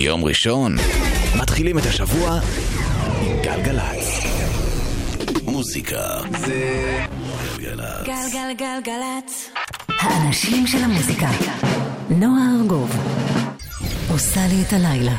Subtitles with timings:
[0.00, 0.72] יום ראשון,
[1.42, 2.40] מתחילים את השבוע
[3.26, 4.24] עם גלגלצ.
[5.44, 6.60] מוזיקה זה
[7.58, 8.06] גלגלצ.
[8.06, 9.50] גלגלגלגלצ.
[9.88, 11.26] האנשים של המוזיקה.
[12.10, 12.90] נועה ארגוב.
[14.12, 15.16] עושה לי את הלילה.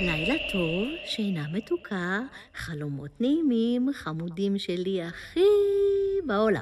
[0.00, 2.20] לילה טוב, שינה מתוקה,
[2.56, 5.40] חלומות נעימים, חמודים שלי הכי
[6.26, 6.60] בעולם.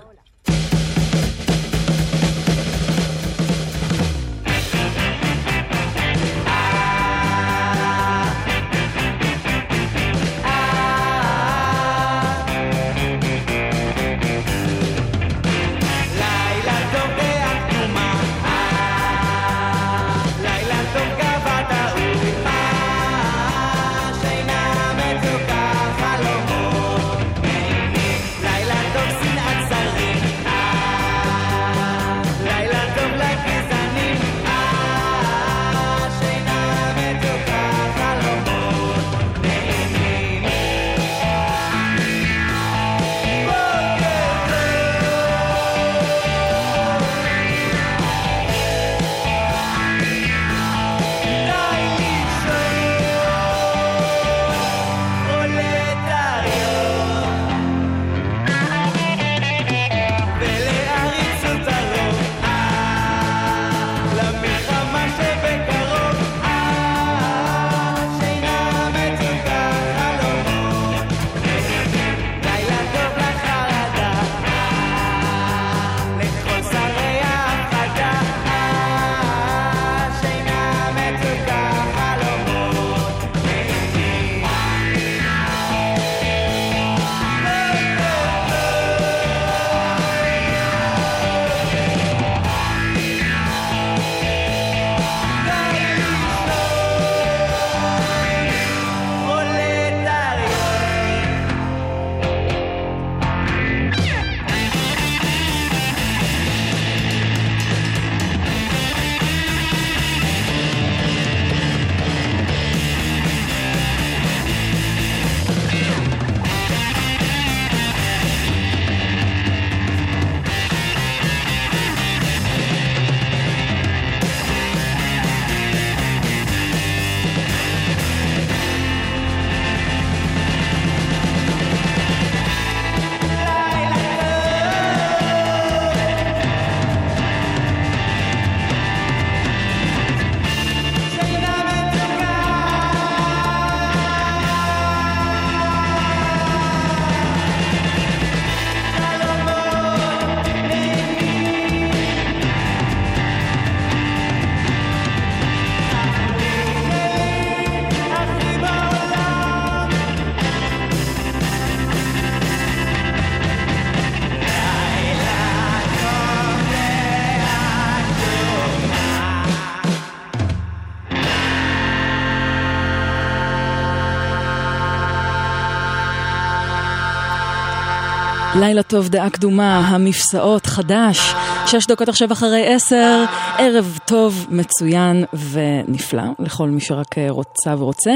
[178.65, 181.35] לילה טוב, דעה קדומה, המפסעות, חדש,
[181.67, 183.25] שש דקות עכשיו אחרי עשר,
[183.59, 188.11] ערב טוב, מצוין ונפלא, לכל מי שרק אה, רוצה ורוצה.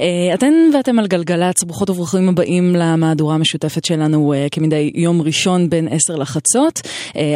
[0.00, 5.70] אה, אתן ואתם על גלגלצ, ברוכות וברוכים הבאים למהדורה המשותפת שלנו אה, כמדי יום ראשון
[5.70, 6.80] בין עשר לחצות,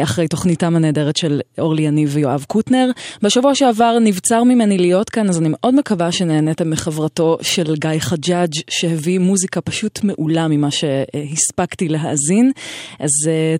[0.03, 2.91] אחרי תוכניתם הנהדרת של אורלי יניב ויואב קוטנר.
[3.21, 8.53] בשבוע שעבר נבצר ממני להיות כאן, אז אני מאוד מקווה שנהניתם מחברתו של גיא חג'אג'
[8.69, 12.51] שהביא מוזיקה פשוט מעולה ממה שהספקתי להאזין.
[12.99, 13.11] אז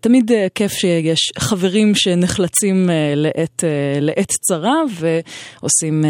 [0.02, 4.82] תמיד כיף שיש חברים שנחלצים uh, לעת, uh, לעת צרה
[5.62, 6.06] ועושים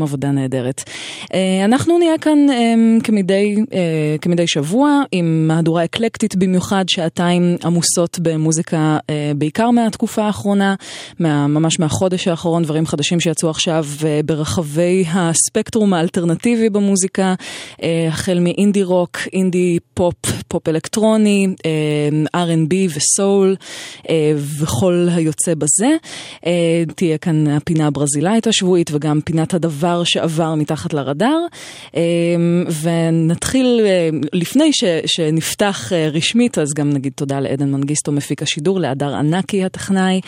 [0.00, 0.80] uh, עבודה נהדרת.
[1.24, 1.34] Uh,
[1.64, 3.74] אנחנו נהיה כאן um, כמדי, uh,
[4.20, 9.04] כמדי שבוע עם מהדורה אקלקטית במיוחד, שעתיים עמוסות במוזיקה uh,
[9.36, 10.74] בעיקר מהתקופה האחרונה,
[11.18, 17.34] מה, ממש מהחודש האחרון, דברים חדשים שיצאו עכשיו uh, ברחבי הספקטרום האלטרנטיבי במוזיקה,
[17.72, 20.14] uh, החל מאינדי רוק, אינדי פופ,
[20.48, 23.56] פופ אלקטרוני, אה, R&B וסול
[24.58, 25.96] וכל היוצא בזה.
[26.46, 31.38] אה, תהיה כאן הפינה הברזילאית השבועית וגם פינת הדבר שעבר מתחת לרדאר.
[31.96, 32.02] אה,
[32.82, 39.14] ונתחיל, אה, לפני ש, שנפתח רשמית, אז גם נגיד תודה לעדן מנגיסטו מפיק השידור, להדר
[39.14, 40.20] ענקי הטכנאי.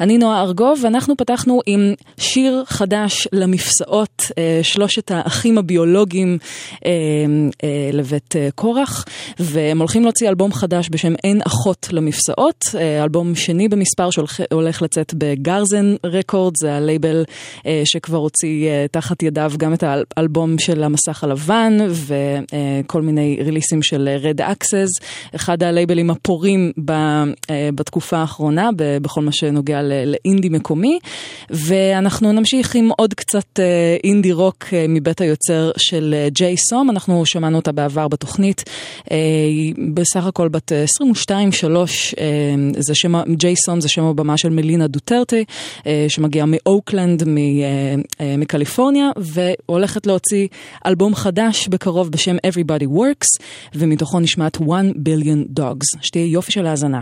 [0.00, 4.30] אני נועה ארגוב, ואנחנו פתחנו עם שיר חדש למפסעות,
[4.62, 6.38] שלושת האחים הביולוגיים
[7.92, 9.04] לבית קורח,
[9.38, 12.64] והם הולכים להוציא אלבום חדש בשם אין אחות למפסעות,
[13.02, 17.24] אלבום שני במספר שהולך הולך לצאת ב Garzen Records, זה הלייבל
[17.66, 23.82] אה, שכבר הוציא אה, תחת ידיו גם את האלבום של המסך הלבן וכל מיני ריליסים
[23.82, 24.88] של Red Axes,
[25.34, 30.98] אחד הלייבלים הפורים ב, אה, בתקופה האחרונה ב, בכל מה שנוגע לאינדי מקומי,
[31.50, 36.90] ואנחנו נמשיך עם עוד קצת אה, אינדי רוק אה, מבית היוצר של אה, Jay Som,
[36.90, 38.64] אנחנו שמענו אותה בעבר בתוכנית,
[39.10, 39.16] אה,
[39.94, 41.32] בסך הכל בת 22-3,
[42.20, 42.26] אה,
[42.78, 45.44] זה שם, ג'יי סום זה שם הבמה של מלינה דוטרטי,
[45.86, 47.28] אה, שמגיעה מאוקלנד, אה,
[48.20, 50.48] אה, מקליפורניה, והולכת להוציא
[50.86, 53.44] אלבום חדש בקרוב בשם Everybody Works,
[53.74, 54.62] ומתוכו נשמעת 1
[54.96, 55.98] Billion Dogs.
[56.00, 57.00] שתהיה יופי של האזנה.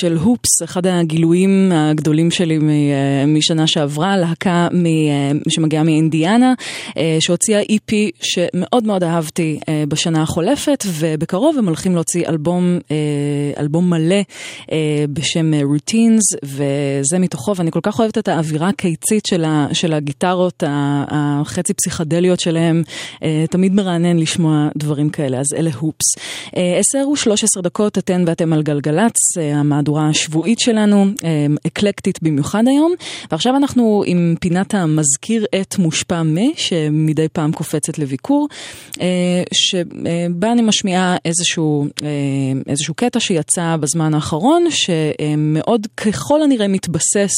[0.00, 6.54] של הופס, אחד הגילויים הגדולים שלי אה, משנה שעברה, להקה אה, שמגיעה מאינדיאנה,
[6.98, 12.78] אה, שהוציאה EP שמאוד מאוד אהבתי אה, בשנה החולפת, ובקרוב הם הולכים להוציא אלבום,
[13.58, 14.22] אלבום מלא
[15.12, 19.26] בשם Routines, וזה מתוכו, ואני כל כך אוהבת את האווירה הקיצית
[19.72, 22.82] של, הגיטרות החצי פסיכדליות שלהם,
[23.50, 26.06] תמיד מרענן לשמוע דברים כאלה, אז אלה הופס.
[26.56, 32.62] אה, 10 ו-13 דקות, אתן ואתם על גלגלצ, אה, המהדורה השבועית שלנו, אה, אקלקטית במיוחד
[32.68, 32.94] היום,
[33.30, 38.48] ועכשיו אנחנו עם פינת המזכיר את מושפע מ, שמדי פעם קופצת לביקור,
[39.00, 42.08] אה, שבה אני משמיעה איזשהו, אה,
[42.66, 47.32] איזשהו קטע שיצא בזמן האחרון, שמאוד ככל הנראה מתבסס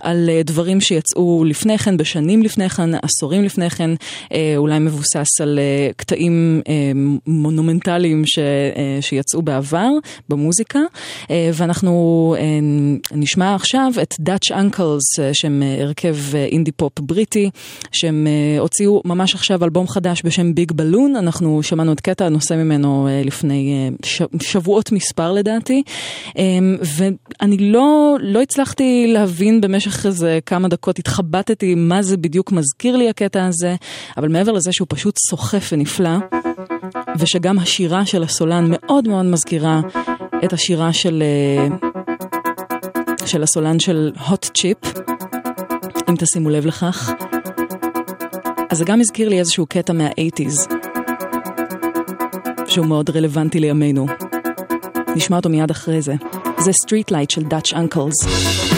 [0.00, 3.90] על אה, דברים שיצאו לפני כן, בשנים לפני כן, עשורים לפני כן,
[4.56, 5.58] אולי מבוסס על
[5.96, 6.62] קטעים
[7.26, 8.38] מונומנטליים ש,
[9.00, 9.88] שיצאו בעבר
[10.28, 10.80] במוזיקה,
[11.30, 11.93] ואנחנו
[12.38, 12.42] אה,
[13.12, 17.50] נשמע עכשיו את Dutch Uncles, אה, שהם אה, הרכב אה, אינדי פופ בריטי,
[17.92, 18.26] שהם
[18.58, 23.90] הוציאו ממש עכשיו אלבום חדש בשם Big Balloon, אנחנו שמענו את קטע הנושא ממנו לפני
[24.40, 25.82] שבועות מספר לדעתי,
[26.38, 26.42] אה,
[26.82, 33.08] ואני לא, לא הצלחתי להבין במשך איזה כמה דקות, התחבטתי מה זה בדיוק מזכיר לי
[33.08, 33.74] הקטע הזה,
[34.16, 36.16] אבל מעבר לזה שהוא פשוט סוחף ונפלא,
[37.18, 39.80] ושגם השירה של הסולן מאוד מאוד מזכירה
[40.44, 41.66] את השירה של, אה,
[43.26, 45.00] של הסולן של hot chip,
[46.10, 47.10] אם תשימו לב לכך.
[48.70, 50.72] אז זה גם הזכיר לי איזשהו קטע מה-80's,
[52.66, 54.06] שהוא מאוד רלוונטי לימינו.
[55.16, 56.14] נשמע אותו מיד אחרי זה.
[56.58, 58.73] זה Streetlight של Dutch Uncles.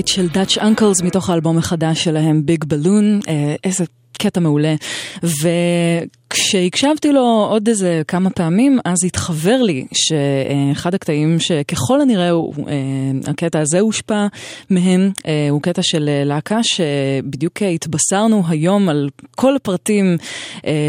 [0.00, 3.20] Light של Dutch Uncles מתוך האלבום החדש שלהם ביג בלון,
[3.64, 4.74] איזה קטע מעולה.
[5.22, 13.30] וכשהקשבתי לו עוד איזה כמה פעמים, אז התחבר לי שאחד הקטעים שככל הנראה הוא, אה,
[13.30, 14.26] הקטע הזה הושפע
[14.70, 20.16] מהם, אה, הוא קטע של אה, להקה שבדיוק התבשרנו היום על כל הפרטים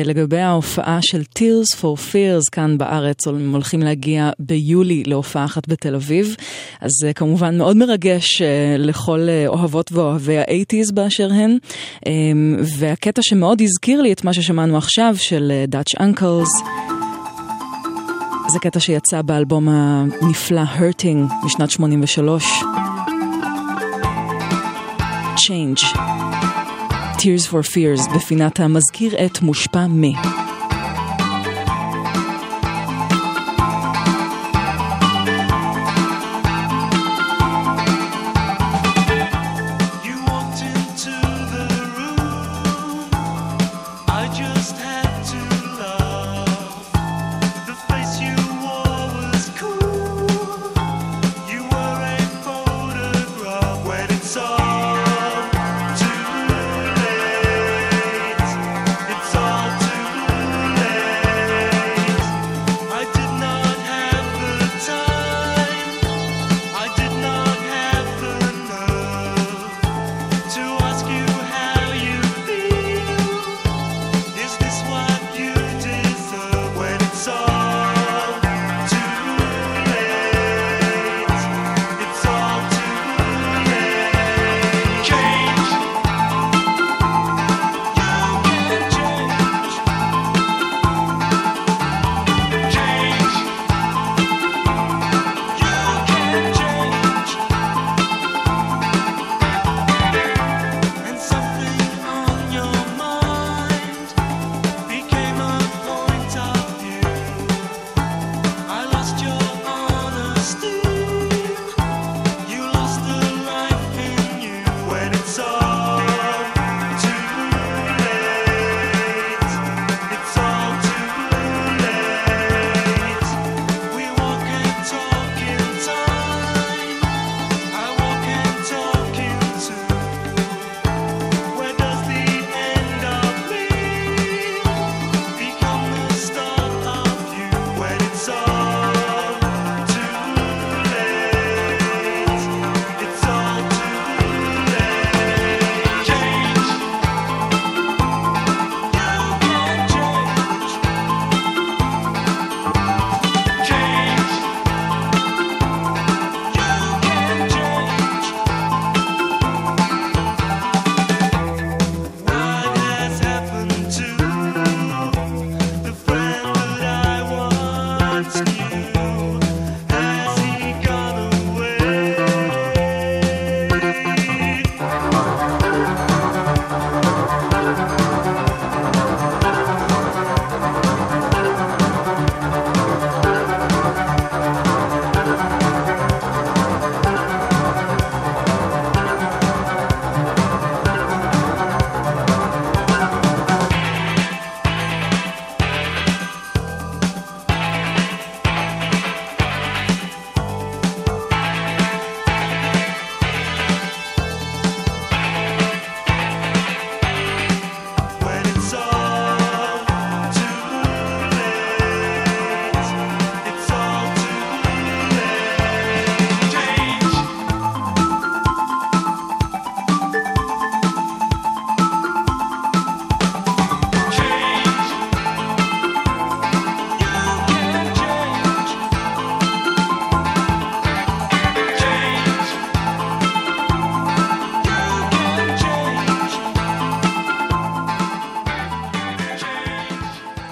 [0.06, 5.96] לגבי ההופעה של Tears for Fears כאן בארץ, הם הולכים להגיע ביולי להופעה אחת בתל
[5.96, 6.36] אביב.
[6.82, 8.42] אז זה כמובן מאוד מרגש
[8.78, 11.58] לכל אוהבות ואוהבי האייטיז באשר הן.
[12.78, 17.01] והקטע שמאוד הזכיר לי את מה ששמענו עכשיו, של Dutch Uncles.
[18.52, 22.64] זה קטע שיצא באלבום הנפלא Hurting משנת 83.
[25.36, 25.98] Change.
[27.18, 30.04] Tears for Fears בפינת המזכיר את מושפע מ.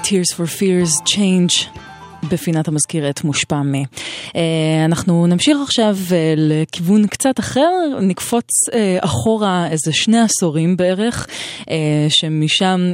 [0.10, 1.80] Tears for Fears Change.
[2.32, 3.76] בפינת המזכיר את מושפע מ.
[3.76, 3.82] אה,
[4.86, 7.70] אנחנו נמשיך עכשיו אה, לכיוון קצת אחר,
[8.02, 11.28] נקפוץ אה, אחורה איזה שני עשורים בערך,
[12.10, 12.94] שמשם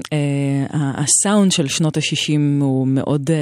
[0.98, 3.36] הסאונד של שנות ה-60 הוא מאוד, אה,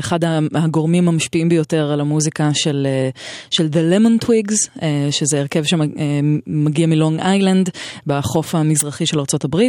[0.00, 0.18] אחד
[0.54, 3.10] הגורמים המשפיעים ביותר על המוזיקה של, אה,
[3.50, 7.70] של The Lemon Twigs, אה, שזה הרכב שמגיע מלונג איילנד
[8.06, 9.60] בחוף המזרחי של ארה"ב.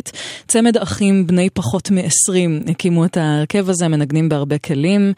[0.47, 5.13] צמד אחים בני פחות מ-20 הקימו את ההרכב הזה, מנגנים בהרבה כלים,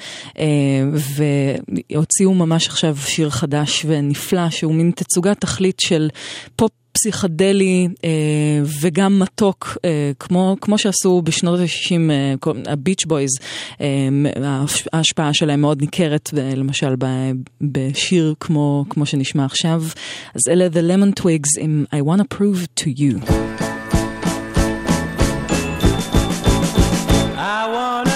[1.91, 6.09] והוציאו ממש עכשיו שיר חדש ונפלא, שהוא מין תצוגת תכלית של
[6.55, 8.09] פופ פסיכדלי אה,
[8.81, 12.33] וגם מתוק, אה, כמו, כמו שעשו בשנות ה-60, אה,
[12.71, 13.29] הביץ' בויז,
[14.93, 16.95] ההשפעה שלהם מאוד ניכרת, למשל
[17.61, 19.83] בשיר כמו, כמו שנשמע עכשיו.
[20.35, 23.19] אז אלה The Lemon Twigs עם I want to prove to you.
[27.37, 28.12] I wanna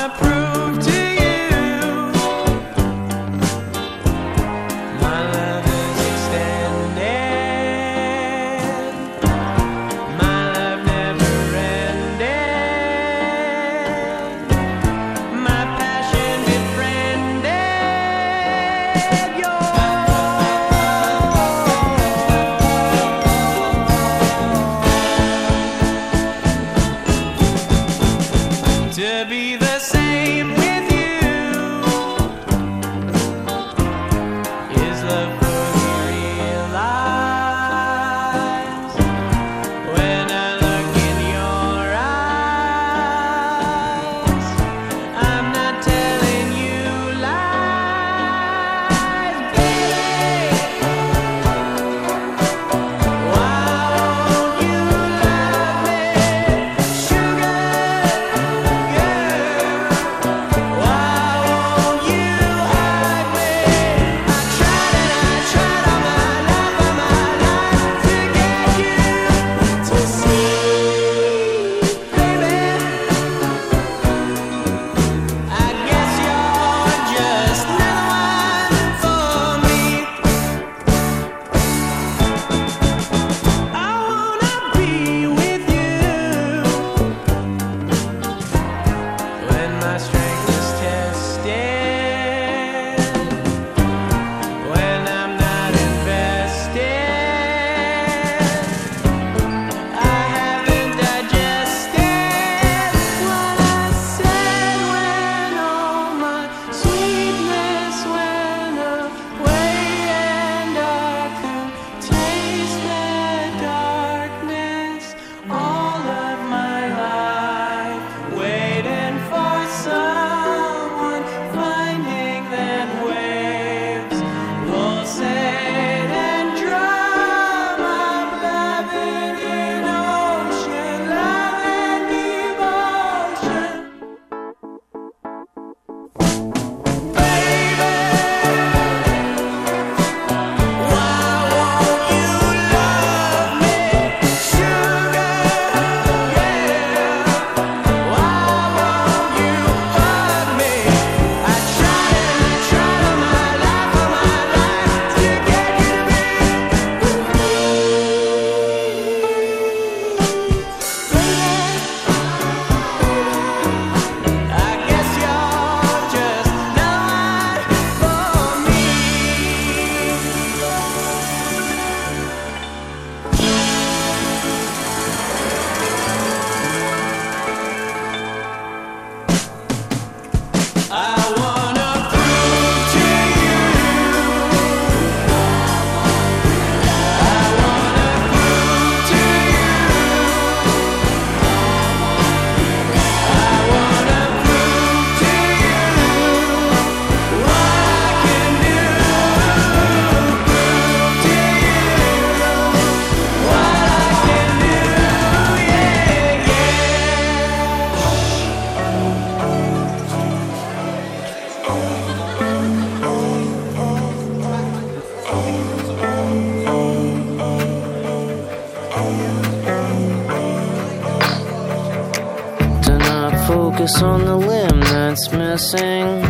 [225.17, 226.21] what's missing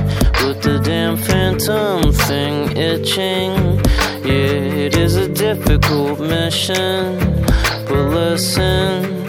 [0.48, 3.52] with the damn phantom thing itching.
[4.24, 7.20] Yeah, it is a difficult mission,
[7.86, 9.26] but listen.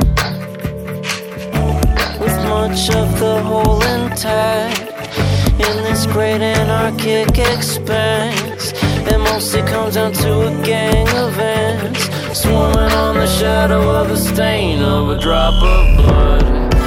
[2.21, 4.79] With much of the whole intact
[5.55, 8.73] in this great anarchic expanse,
[9.11, 12.05] it mostly comes down to a gang of ants
[12.41, 16.78] swarming on the shadow of a stain of a drop of blood.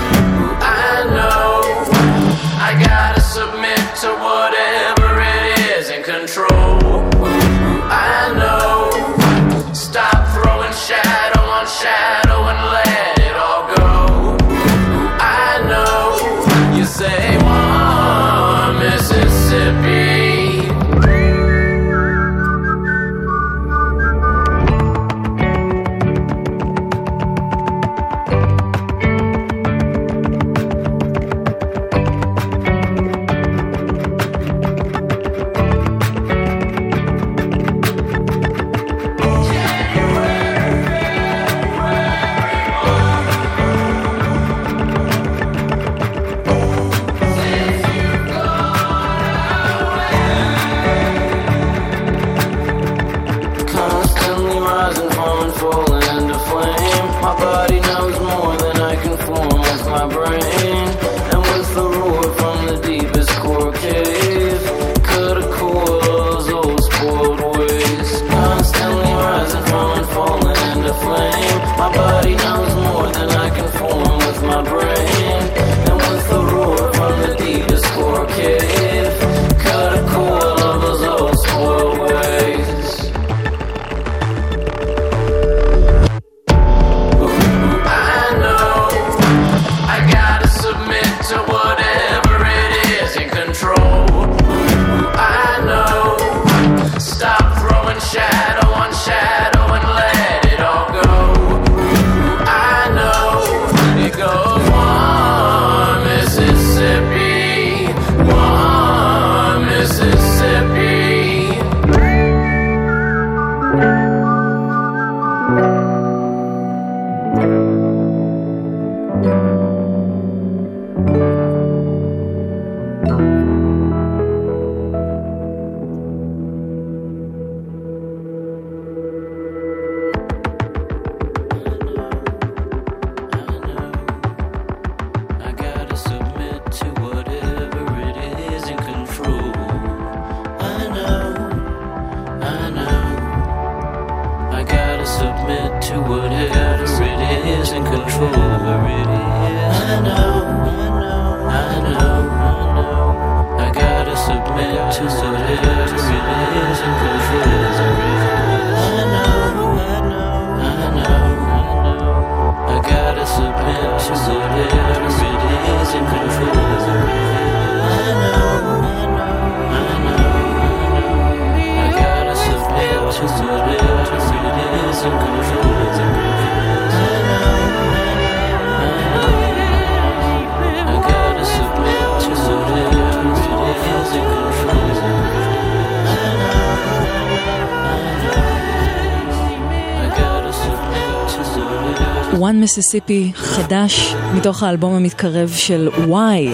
[192.34, 196.50] One Mississippi חדש מתוך האלבום המתקרב של וואי,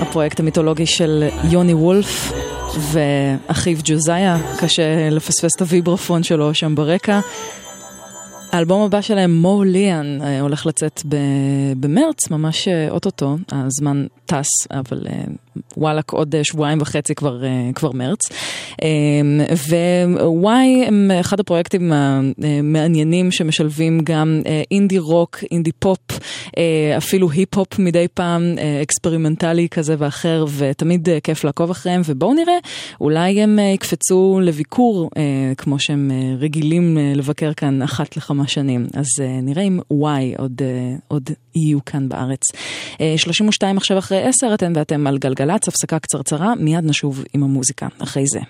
[0.00, 2.32] הפרויקט המיתולוגי של יוני וולף
[2.80, 7.20] ואחיו ג'וזיה, קשה לפספס את הוויברפון שלו שם ברקע.
[8.52, 11.02] האלבום הבא שלהם, מו ליאן, אה, הולך לצאת
[11.80, 15.06] במרץ, ממש אה, אוטוטו, הזמן טס, אבל
[15.56, 18.20] אה, וואלאק עוד אה, שבועיים וחצי כבר, אה, כבר מרץ.
[20.20, 25.98] ווואי הם אחד הפרויקטים המעניינים שמשלבים גם אה, אינדי רוק, אינדי פופ,
[26.58, 32.34] אה, אפילו היפ-הופ מדי פעם, אה, אקספרימנטלי כזה ואחר, ותמיד אה, כיף לעקוב אחריהם, ובואו
[32.34, 32.58] נראה,
[33.00, 35.22] אולי הם אה, יקפצו לביקור, אה,
[35.56, 38.86] כמו שהם אה, רגילים אה, לבקר כאן אחת לכמה שנים.
[38.94, 42.40] אז אה, נראה אם וואי עוד, אה, עוד יהיו כאן בארץ.
[43.00, 47.86] אה, 32 עכשיו אחרי 10, אתן ואתם על גלגלצ, הפסקה קצרצרה, מיד נשוב עם המוזיקה
[47.98, 48.40] אחרי זה.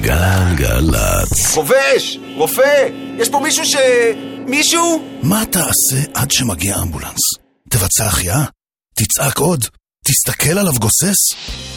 [0.00, 1.46] גלגלצ.
[1.54, 2.18] חובש!
[2.36, 2.88] רופא!
[3.18, 3.76] יש פה מישהו ש...
[4.46, 5.02] מישהו?
[5.22, 7.20] מה תעשה עד שמגיע אמבולנס?
[7.70, 8.44] תבצע החייאה?
[8.94, 9.64] תצעק עוד?
[10.10, 11.16] תסתכל עליו גוסס?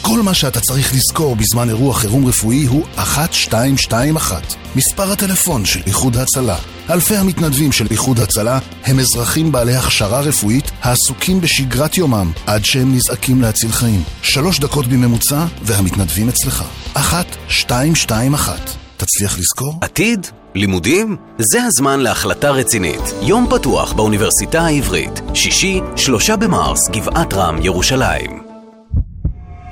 [0.02, 4.54] כל מה שאתה צריך לזכור בזמן אירוע חירום רפואי הוא 1221.
[4.76, 6.58] מספר הטלפון של איחוד הצלה.
[6.90, 12.94] אלפי המתנדבים של איחוד הצלה הם אזרחים בעלי הכשרה רפואית העסוקים בשגרת יומם עד שהם
[12.94, 14.02] נזעקים להציל חיים.
[14.22, 16.64] שלוש דקות בממוצע והמתנדבים אצלך.
[16.96, 18.70] 1221.
[18.96, 19.78] תצליח לזכור?
[19.80, 20.26] עתיד?
[20.54, 21.16] לימודים?
[21.38, 23.00] זה הזמן להחלטה רצינית.
[23.22, 25.20] יום פתוח באוניברסיטה העברית.
[25.34, 28.42] שישי, שלושה במרס, גבעת רם, ירושלים.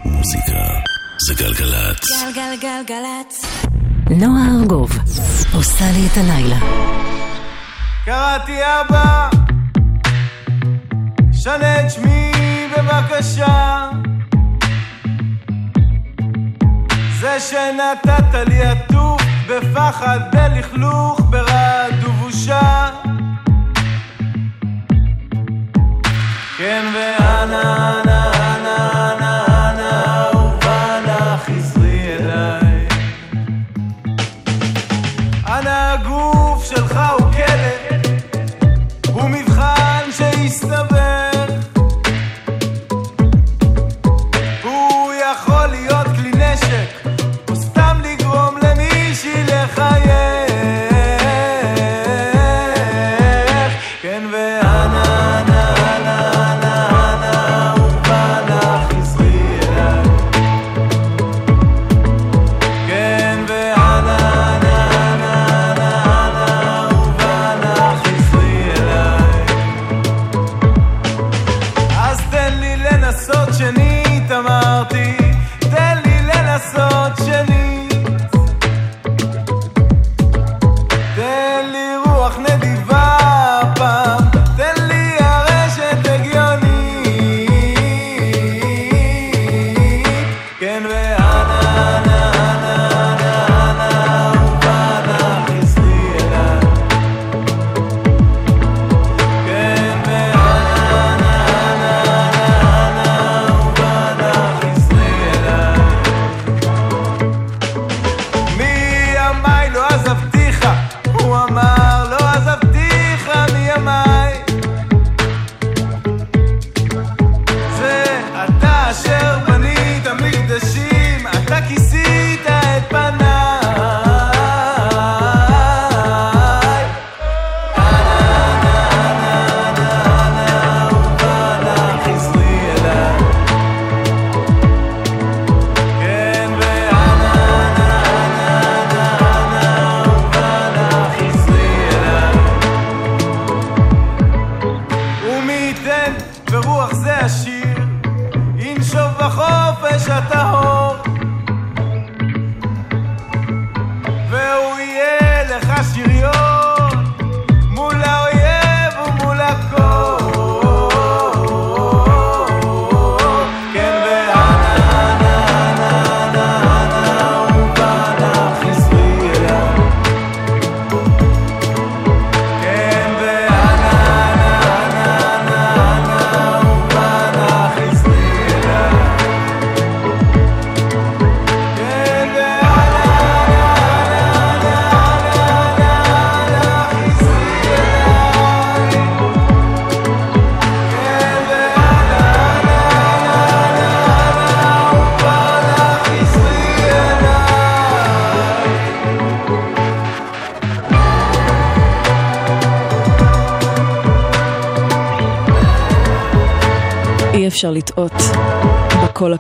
[0.05, 0.63] מוזיקה
[1.29, 2.01] זה גלגלצ.
[2.35, 3.47] גלגלגלגלצ.
[4.11, 4.91] נועה ארגוב
[5.55, 6.59] עושה לי את הלילה.
[8.05, 9.29] קראתי אבא,
[11.33, 12.33] שנה את שמי
[12.77, 13.89] בבקשה.
[17.21, 19.22] זה שנתת לי עטוף
[19.53, 22.89] בפחד, בלכלוך, ברעד ובושה.
[26.59, 32.87] כן ואנה, אנה, אנה, אנה, אנה, אהובה נא חזרי אליי.
[35.47, 37.99] אנא הגוף שלך הוא כלא,
[39.13, 41.32] הוא מבחן שהסתבך.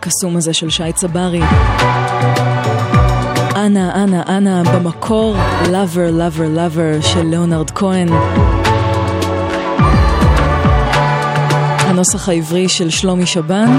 [0.02, 1.40] הקסום הזה של שי צברי.
[3.56, 8.08] אנה, אנה, אנה, במקור, Lover, Lover, Lover של ליאונרד כהן.
[11.78, 13.76] הנוסח העברי של שלומי שבן.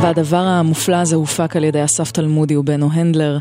[0.00, 3.38] והדבר המופלא הזה הופק על ידי אסף תלמודי ובנו הנדלר,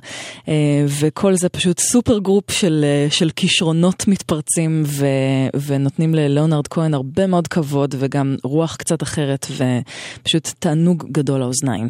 [0.88, 5.06] וכל זה פשוט supergroup של, אה, של כישרונות מתפרצים ו,
[5.68, 11.90] ונותנים ללאונרד כהן הרבה מאוד כבוד וגם רוח קצת אחרת ופשוט תענוג גדול לאוזניים.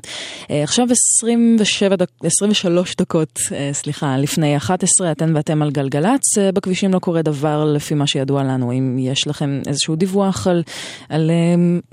[0.52, 3.40] אה, עכשיו 27 דק, 23 דקות,
[3.72, 8.72] סליחה, לפני 11, אתן ואתם על גלגלצ, בכבישים לא קורה דבר לפי מה שידוע לנו,
[8.72, 10.64] אם יש לכם איזשהו דיווח על,
[11.10, 11.32] על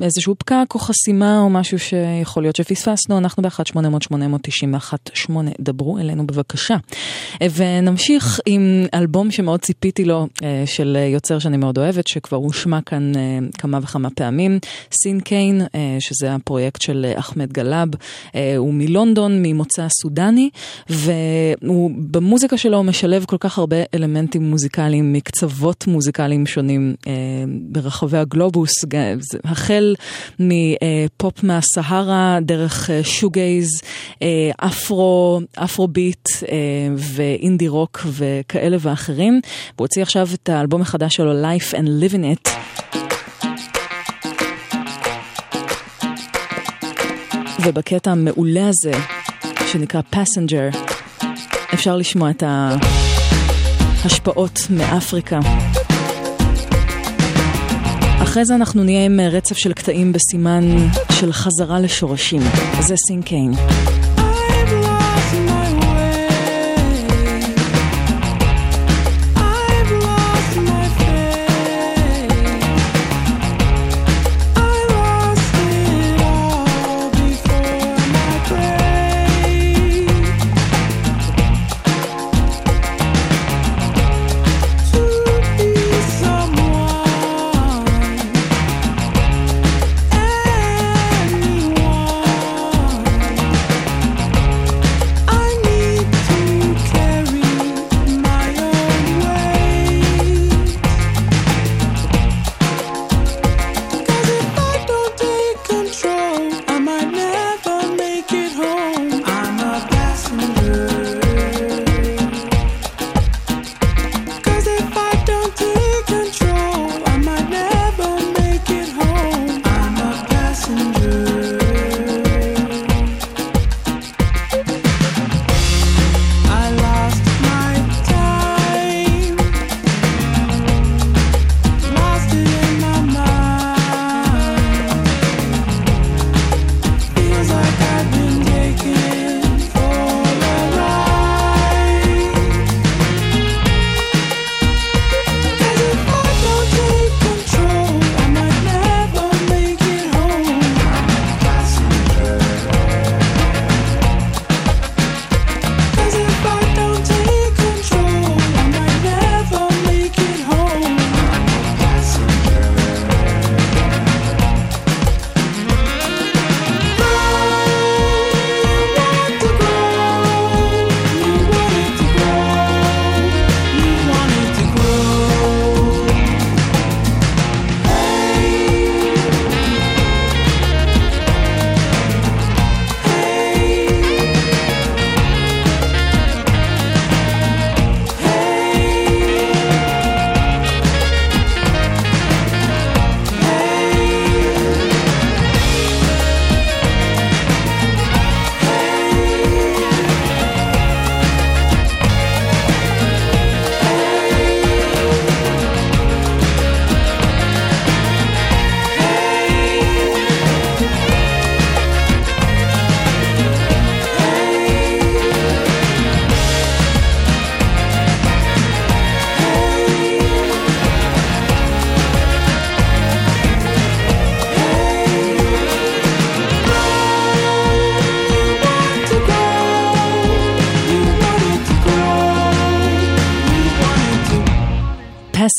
[0.03, 6.56] איזשהו פקק או חסימה או משהו שיכול להיות שפספסנו, אנחנו ב-1-800-891-8, דברו אלינו בבקשה.
[7.55, 13.17] ונמשיך עם אלבום שמאוד ציפיתי לו, אה, של יוצר שאני מאוד אוהבת, שכבר הושמע כאן
[13.17, 14.59] אה, כמה וכמה פעמים,
[14.93, 17.89] סין קיין, אה, שזה הפרויקט של אחמד גלאב,
[18.57, 20.51] הוא מלונדון, ממוצא סודני,
[20.91, 26.95] ובמוזיקה שלו הוא משלב כל כך הרבה אלמנטים מוזיקליים, מקצוות מוזיקליים שונים
[27.71, 28.71] ברחבי הגלובוס,
[29.45, 29.95] החל
[30.39, 33.69] מפופ מהסהרה, דרך שוגייז,
[34.57, 36.29] אפרו, אפרו ביט
[36.97, 39.41] ואינדי רוק וכאלה ואחרים.
[39.77, 42.51] הוא הוציא עכשיו את האלבום החדש שלו, Life and Living It.
[47.65, 48.93] ובקטע המעולה הזה,
[49.73, 50.77] שנקרא Passenger,
[51.75, 52.43] אפשר לשמוע את
[54.03, 55.41] ההשפעות מאפריקה.
[58.23, 60.65] אחרי זה אנחנו נהיה עם רצף של קטעים בסימן
[61.13, 62.43] של חזרה לשורשים.
[62.81, 63.53] זה סינקיין.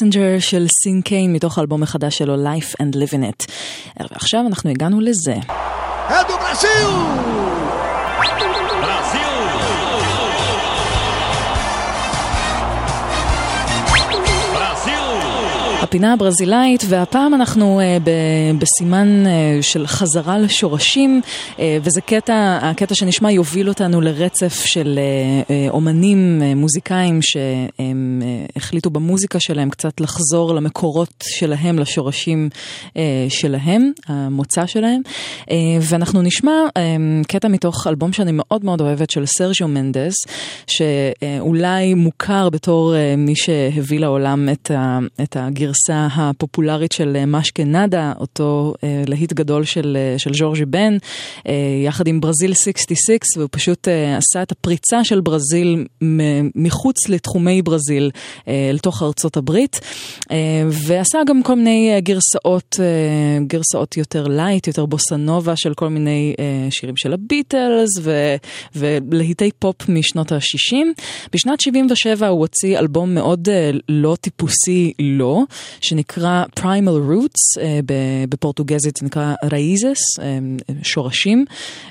[0.01, 3.51] Passenger של סין קיין מתוך האלבום החדש שלו Life and Living It.
[4.11, 5.35] ועכשיו אנחנו הגענו לזה.
[15.81, 18.11] הפינה הברזילאית, והפעם אנחנו אה, ב-
[18.59, 19.31] בסימן אה,
[19.61, 21.21] של חזרה לשורשים,
[21.59, 25.03] אה, וזה קטע, הקטע שנשמע יוביל אותנו לרצף של אה,
[25.55, 28.06] אה, אומנים, אה, מוזיקאים, שהם
[28.57, 32.49] החליטו במוזיקה שלהם קצת לחזור למקורות שלהם, לשורשים
[32.97, 35.01] אה, שלהם, המוצא שלהם,
[35.51, 36.95] אה, ואנחנו נשמע אה,
[37.27, 40.13] קטע מתוך אלבום שאני מאוד מאוד אוהבת של סרג'יו מנדס,
[40.67, 48.73] שאולי מוכר בתור מי שהביא לעולם את, ה, את הגרסה הפופולרית של משקנדה, אותו
[49.07, 50.97] להיט גדול של, של ז'ורג'י בן,
[51.85, 53.87] יחד עם ברזיל 66, והוא פשוט
[54.17, 55.85] עשה את הפריצה של ברזיל
[56.55, 58.11] מחוץ לתחומי ברזיל
[58.73, 59.79] לתוך ארצות הברית,
[60.31, 60.37] אה,
[60.87, 66.35] ועשה גם כל מיני אה, גרסאות, אה, גרסאות יותר light, יותר בוסנובה של כל מיני
[66.39, 68.35] אה, שירים של הביטלס ו,
[68.75, 70.75] ולהיטי פופ משנות ה-60.
[71.33, 75.43] בשנת 77 הוא הוציא אלבום מאוד אה, לא טיפוסי לא,
[75.81, 77.79] שנקרא Primal Roots, אה,
[78.29, 80.39] בפורטוגזית זה נקרא Raízes, אה,
[80.83, 81.45] שורשים,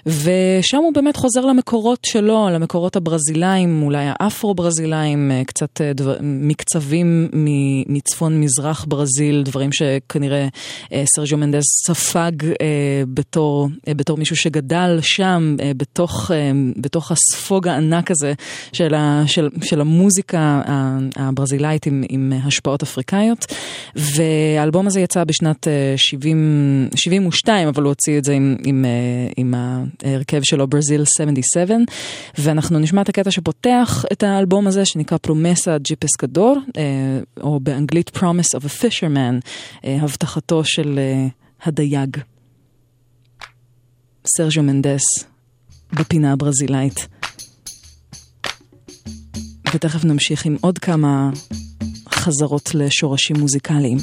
[0.07, 6.17] ושם הוא באמת חוזר למקורות שלו, למקורות הברזילאים, אולי האפרו-ברזילאים, אה, קצת אה, דבר,
[6.49, 10.49] מקצבים מ- מצפון מזרח ברזיל, דברים שכנראה
[10.93, 16.31] אה, סרג'ו מנדס ספג אה, בתור, אה, בתור מישהו שגדל שם, בתוך,
[16.77, 18.33] בתוך הספוג הענק הזה
[18.73, 20.63] של, ה, של, של המוזיקה
[21.17, 23.47] הברזילאית עם, עם השפעות אפריקאיות.
[23.97, 28.85] והאלבום הזה יצא בשנת אה, 70, 72, אבל הוא הוציא את זה עם, עם,
[29.37, 29.55] עם
[30.05, 31.75] ההרכב שלו, ברזיל 77,
[32.39, 36.36] ואנחנו נשמע את הקטע שפותח את האלבום הזה, שנקרא פרומסה ג'יפסקדור,
[36.77, 39.41] אה, או באנגלית Promise of a Fisherman,
[39.85, 41.27] אה, הבטחתו של אה,
[41.63, 42.17] הדייג.
[44.37, 45.03] סרג'ו מנדס,
[45.93, 47.09] בפינה הברזילאית.
[49.75, 51.31] ותכף נמשיך עם עוד כמה
[52.09, 53.99] חזרות לשורשים מוזיקליים.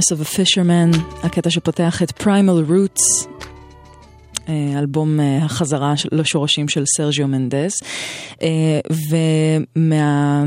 [0.00, 3.26] Promise of a Fisherman, הקטע שפותח את Primal Roots,
[4.48, 7.72] אה, אלבום אה, החזרה לשורשים של סרג'יו מנדס.
[8.42, 8.80] אה,
[9.10, 10.44] ומה...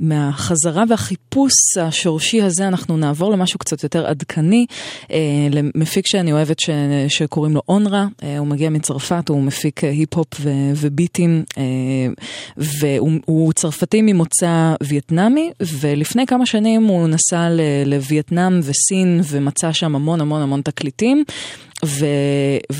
[0.00, 4.66] מהחזרה והחיפוש השורשי הזה אנחנו נעבור למשהו קצת יותר עדכני,
[5.10, 5.18] אה,
[5.50, 6.70] למפיק שאני אוהבת ש,
[7.08, 11.44] שקוראים לו אונרה, אה, הוא מגיע מצרפת, הוא מפיק אה, היפ-הופ ו, וביטים,
[12.56, 17.48] והוא הוא צרפתי ממוצא וייטנמי, ולפני כמה שנים הוא נסע
[17.86, 21.24] לווייטנאם וסין ומצא שם המון המון המון תקליטים.
[21.84, 22.06] ו,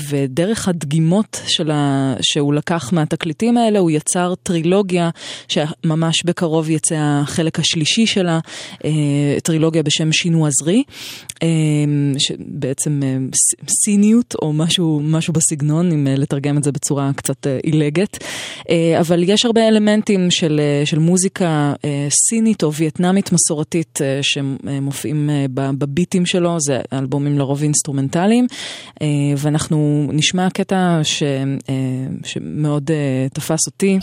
[0.09, 5.09] ודרך הדגימות שלה, שהוא לקח מהתקליטים האלה, הוא יצר טרילוגיה
[5.47, 8.39] שממש בקרוב יצא החלק השלישי שלה,
[8.85, 8.91] אה,
[9.43, 10.83] טרילוגיה בשם שינו עזרי,
[11.43, 11.47] אה,
[12.17, 13.17] שבעצם אה,
[13.69, 18.23] סיניות או משהו, משהו בסגנון, אם לתרגם את זה בצורה קצת עילגת.
[18.99, 21.73] אבל יש הרבה אלמנטים של, של מוזיקה
[22.29, 28.47] סינית או וייטנאמית מסורתית שמופיעים בביטים שלו, זה אלבומים לרוב אינסטרומנטליים.
[29.01, 31.73] אה, ואנחנו נשמע קטע ש, אה,
[32.23, 33.99] שמאוד אה, תפס אותי,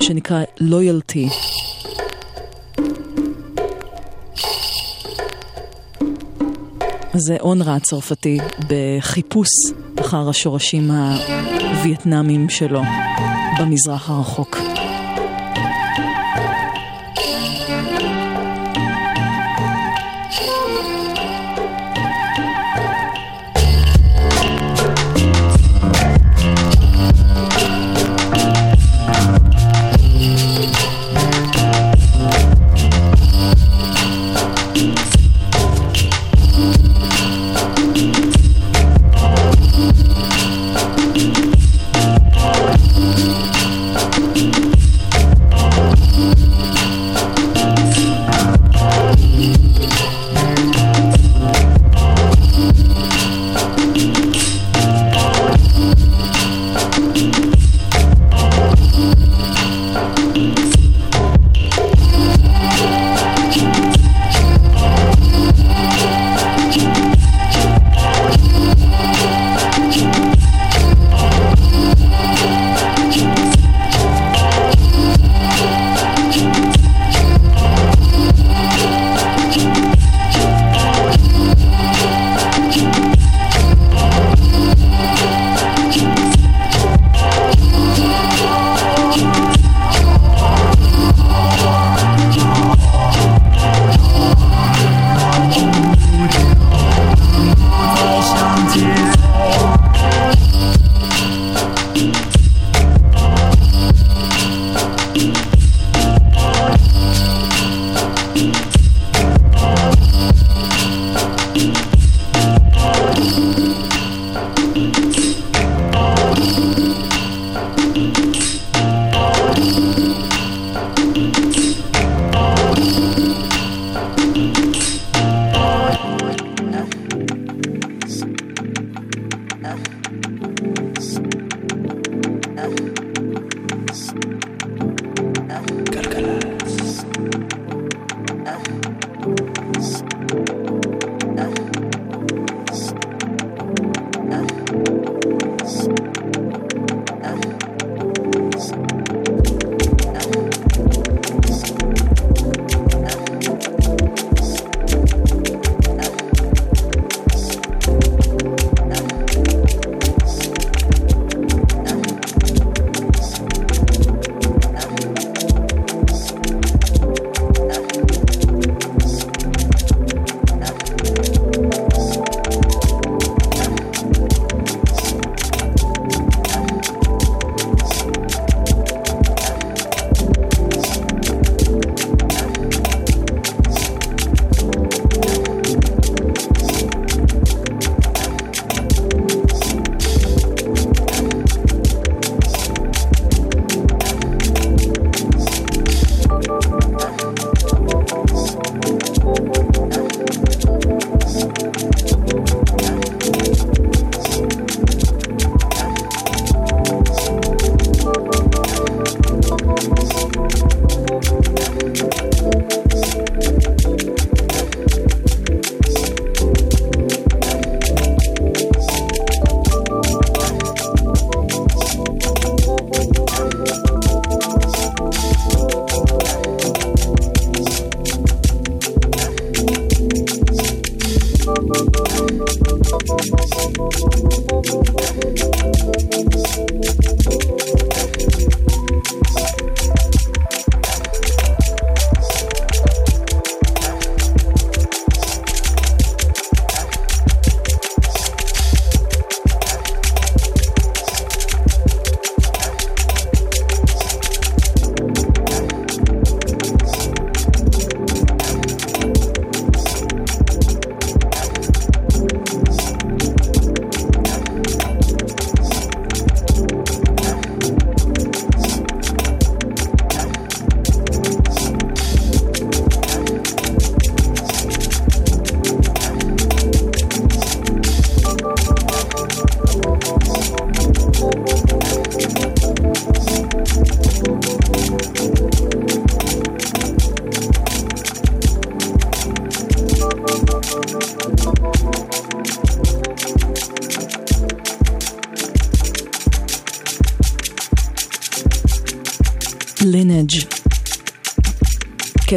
[0.00, 1.28] שנקרא Loyalty.
[7.16, 9.48] זה אונרה הצרפתי בחיפוש
[10.00, 12.82] אחר השורשים הווייטנאמיים שלו
[13.58, 14.58] במזרח הרחוק.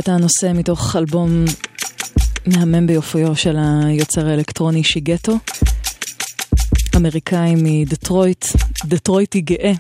[0.02, 1.46] קטע הנושא מתוך אלבום
[2.46, 5.38] מהמם ביופיו של היוצר האלקטרוני שיגטו.
[6.96, 8.46] אמריקאי מדטרויט,
[8.86, 9.72] דטרויטי גאה,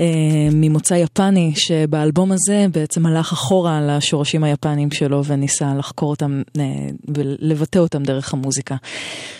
[0.00, 0.04] אה,
[0.52, 6.64] ממוצא יפני, שבאלבום הזה בעצם הלך אחורה לשורשים היפניים שלו וניסה לחקור אותם אה,
[7.08, 8.76] ולבטא אותם דרך המוזיקה.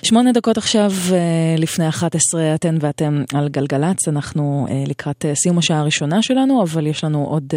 [0.02, 5.58] שמונה דקות עכשיו אה, לפני 11, אתן ואתם על גלגלצ, אנחנו אה, לקראת אה, סיום
[5.58, 7.54] השעה הראשונה שלנו, אבל יש לנו עוד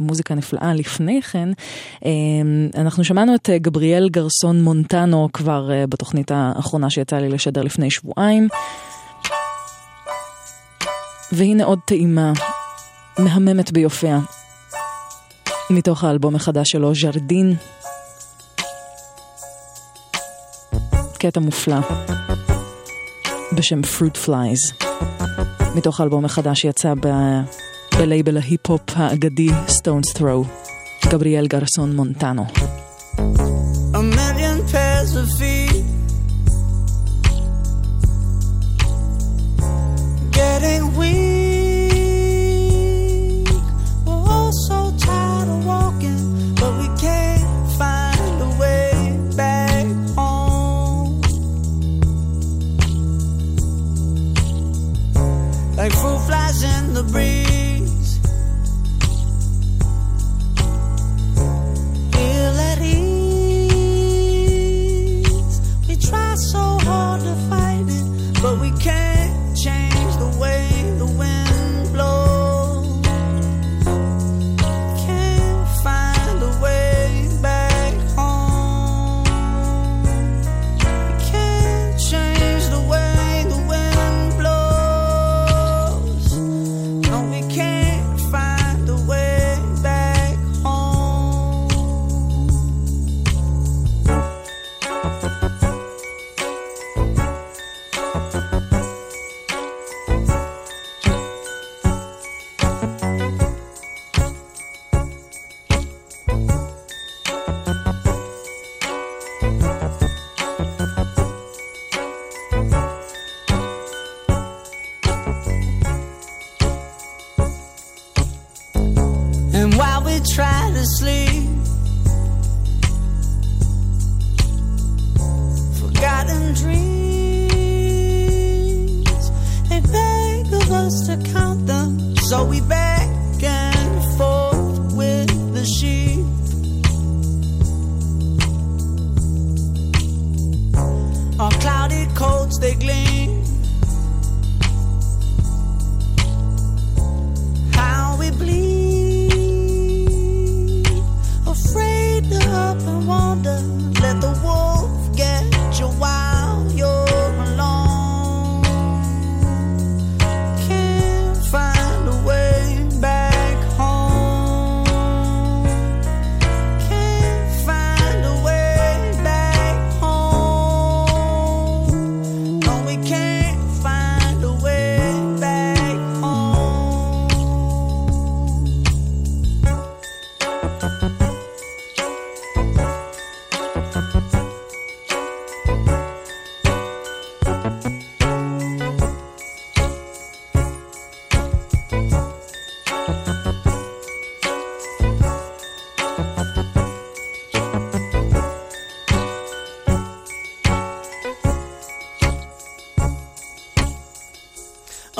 [0.00, 1.48] מוזיקה נפלאה לפני כן.
[2.76, 8.48] אנחנו שמענו את גבריאל גרסון מונטנו כבר בתוכנית האחרונה שיצא לי לשדר לפני שבועיים.
[11.32, 12.32] והנה עוד טעימה,
[13.18, 14.18] מהממת ביופיה,
[15.70, 17.56] מתוך האלבום החדש שלו, ז'רדין.
[21.20, 21.76] קטע מופלא,
[23.52, 24.86] בשם Fruit Flies,
[25.76, 27.08] מתוך האלבום החדש שיצא ב...
[27.98, 30.46] בלייבל ההיפ-הופ האגדי Stone's Throw,
[31.08, 32.46] גבריאל גרסון מונטנו.
[33.94, 35.59] a million pairs of feet.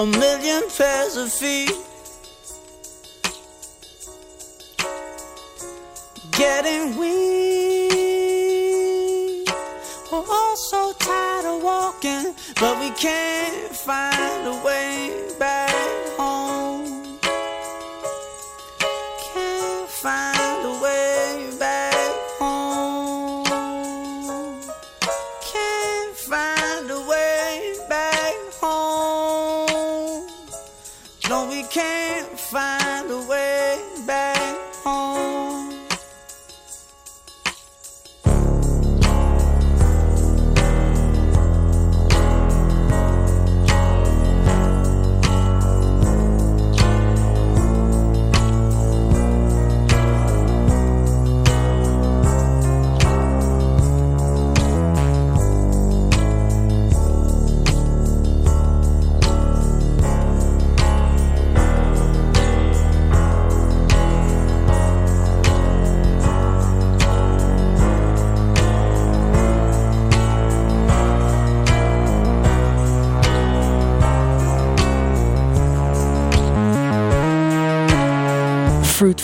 [0.00, 1.79] A million pairs of feet.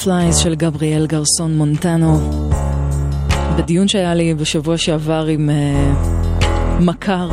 [0.07, 2.41] Fruit Flies של גבריאל גרסון מונטנו.
[3.59, 6.45] בדיון שהיה לי בשבוע שעבר עם uh,
[6.81, 7.31] מכר,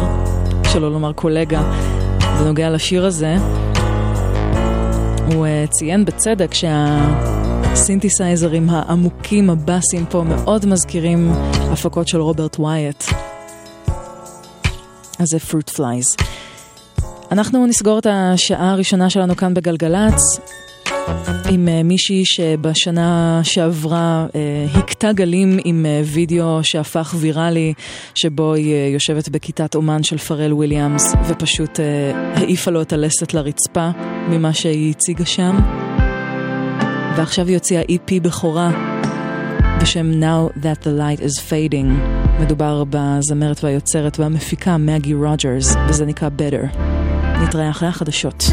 [0.71, 1.61] שלא לומר קולגה,
[2.39, 3.35] בנוגע לשיר הזה,
[5.33, 6.51] הוא uh, ציין בצדק
[7.73, 11.31] שהסינתסייזרים העמוקים, הבאסים פה, מאוד מזכירים
[11.71, 13.03] הפקות של רוברט ווייט.
[15.19, 16.23] אז זה Fruit Flies.
[17.31, 20.39] אנחנו נסגור את השעה הראשונה שלנו כאן בגלגלצ.
[21.49, 27.73] עם uh, מישהי שבשנה שעברה uh, הכתה גלים עם uh, וידאו שהפך ויראלי,
[28.15, 31.79] שבו היא יושבת בכיתת אומן של פרל וויליאמס, ופשוט
[32.35, 33.89] העיפה לו את הלסת לרצפה
[34.29, 35.55] ממה שהיא הציגה שם.
[37.17, 38.71] ועכשיו היא הוציאה EP בכורה
[39.81, 41.91] בשם Now That The Light Is Fading.
[42.39, 46.77] מדובר בזמרת והיוצרת והמפיקה מגי רוג'רס, וזה נקרא Better.
[47.43, 48.43] נתראה אחרי החדשות.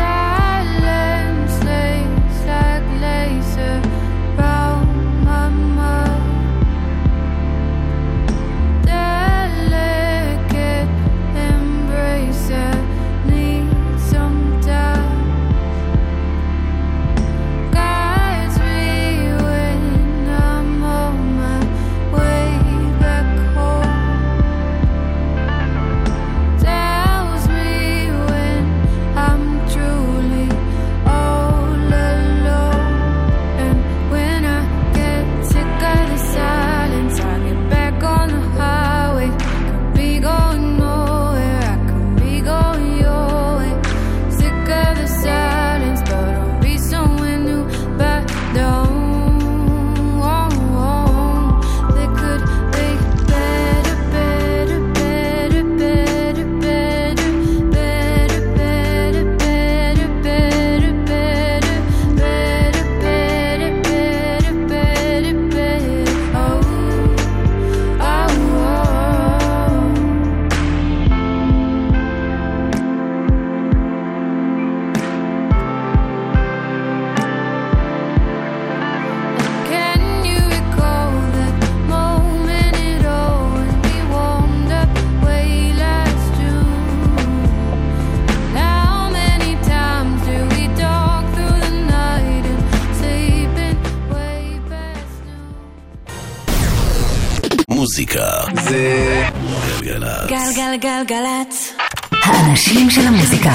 [101.40, 101.72] גלגלגלגלצ.
[102.10, 103.52] האנשים של המוזיקה.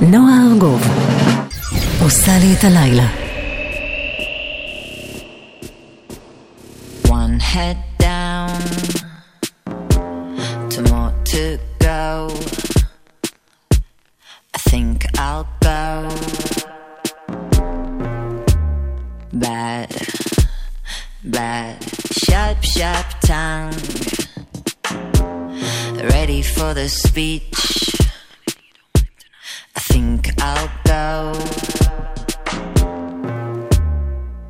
[0.00, 0.82] נועה ארגוב.
[2.02, 3.06] עושה לי את הלילה.
[7.06, 8.50] One head down,
[10.70, 11.44] two more to
[11.86, 12.28] go.
[14.56, 14.96] I think
[15.26, 15.84] I'll go.
[19.44, 19.90] Bad,
[21.34, 21.76] bad,
[22.24, 24.27] sharp, sharp tongue.
[26.00, 27.96] Ready for the speech.
[29.74, 31.32] I think I'll go.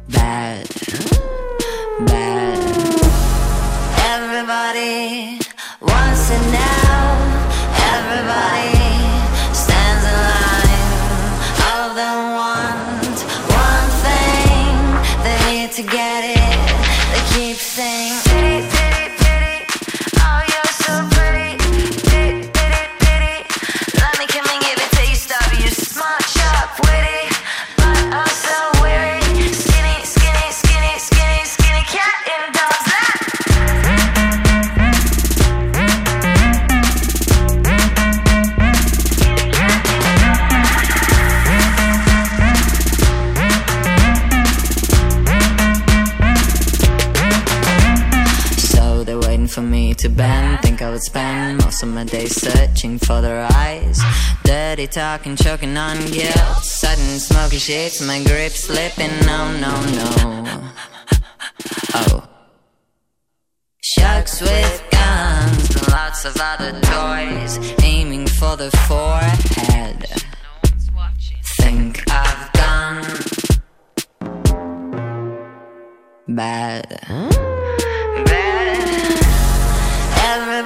[0.09, 0.69] Bad,
[2.07, 2.59] bad.
[4.13, 5.38] Everybody
[51.09, 53.99] spend most of my days searching for their eyes.
[54.45, 56.63] Dirty talking, choking on guilt.
[56.63, 59.15] Sudden smoky shakes, my grip slipping.
[59.25, 60.11] No, no, no.
[61.95, 62.29] Oh.
[63.83, 67.53] Sharks with guns and lots of other toys,
[67.83, 70.05] aiming for the forehead.
[71.61, 73.05] Think I've done.
[76.29, 77.58] Bad.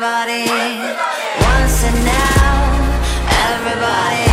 [0.05, 0.51] Everybody
[1.47, 2.75] wants it now.
[3.47, 4.27] Everybody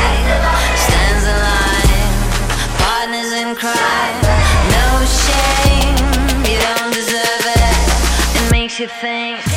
[0.82, 2.10] stands in line.
[2.82, 4.18] Partners in crime.
[4.74, 5.96] No shame.
[6.50, 8.42] You don't deserve it.
[8.42, 9.49] It makes you think.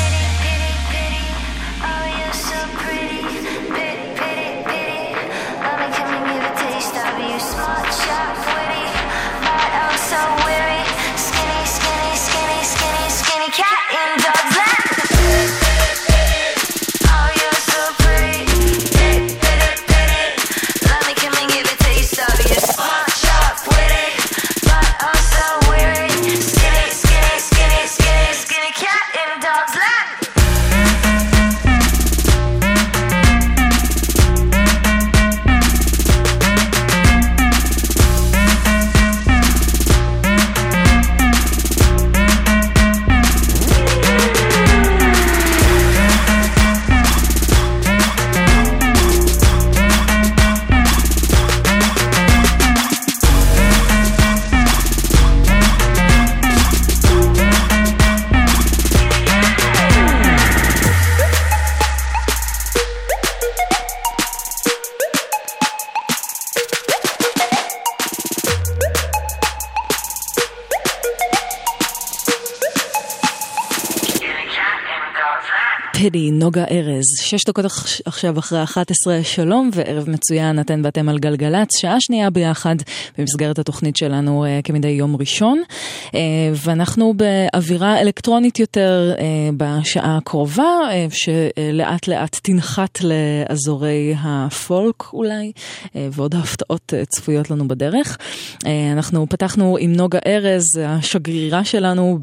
[76.03, 77.03] Pity, נוגה ארז.
[77.21, 82.29] שש דקות עכש- עכשיו אחרי 11, שלום וערב מצוין, אתן ואתם על גלגלצ, שעה שנייה
[82.29, 82.75] ביחד
[83.17, 85.63] במסגרת התוכנית שלנו אה, כמדי יום ראשון.
[86.15, 86.19] אה,
[86.65, 89.23] ואנחנו באווירה אלקטרונית יותר אה,
[89.57, 90.63] בשעה הקרובה,
[91.09, 95.51] שלאט לאט תנחת לאזורי הפולק אולי,
[95.95, 98.17] ועוד הפתעות צפויות לנו בדרך.
[98.93, 102.17] אנחנו פתחנו עם נוגה ארז, השגרירה שלנו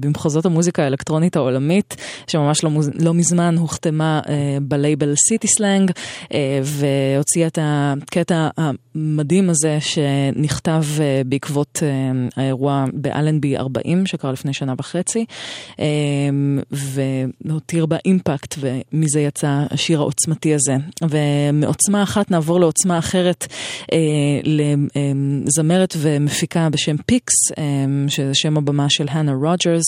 [0.00, 4.20] במחוזות המוזיקה האלקטרונית העולמית, שממש לא, לא מזמן הוחתמה
[4.62, 5.90] בלייבל City Slang,
[6.34, 11.88] אה, והוציאה את הקטע המדהים הזה שנכתב אה, בעקבות אה,
[12.36, 15.24] האירוע באלנבי 40, שקרה לפני שנה וחצי,
[15.80, 15.84] אה,
[16.70, 20.76] והותיר בה אימפקט, ומזה יצא השיר העוצמתי הזה.
[21.08, 23.46] ומעוצמה אחת נעבור לעוצמה אחרת,
[24.44, 27.34] לזמרת ומפיקה בשם Pixx,
[28.08, 29.84] שזה שם הבמה של הנה רוג'רס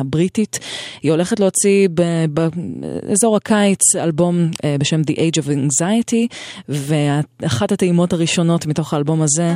[0.00, 0.58] הבריטית.
[1.02, 1.88] היא הולכת להוציא
[2.28, 6.36] באזור הקיץ אלבום אה, בשם The Age of Anxiety,
[6.68, 9.54] ואחת הטעימות הראשונות מתוך האלבום הזה,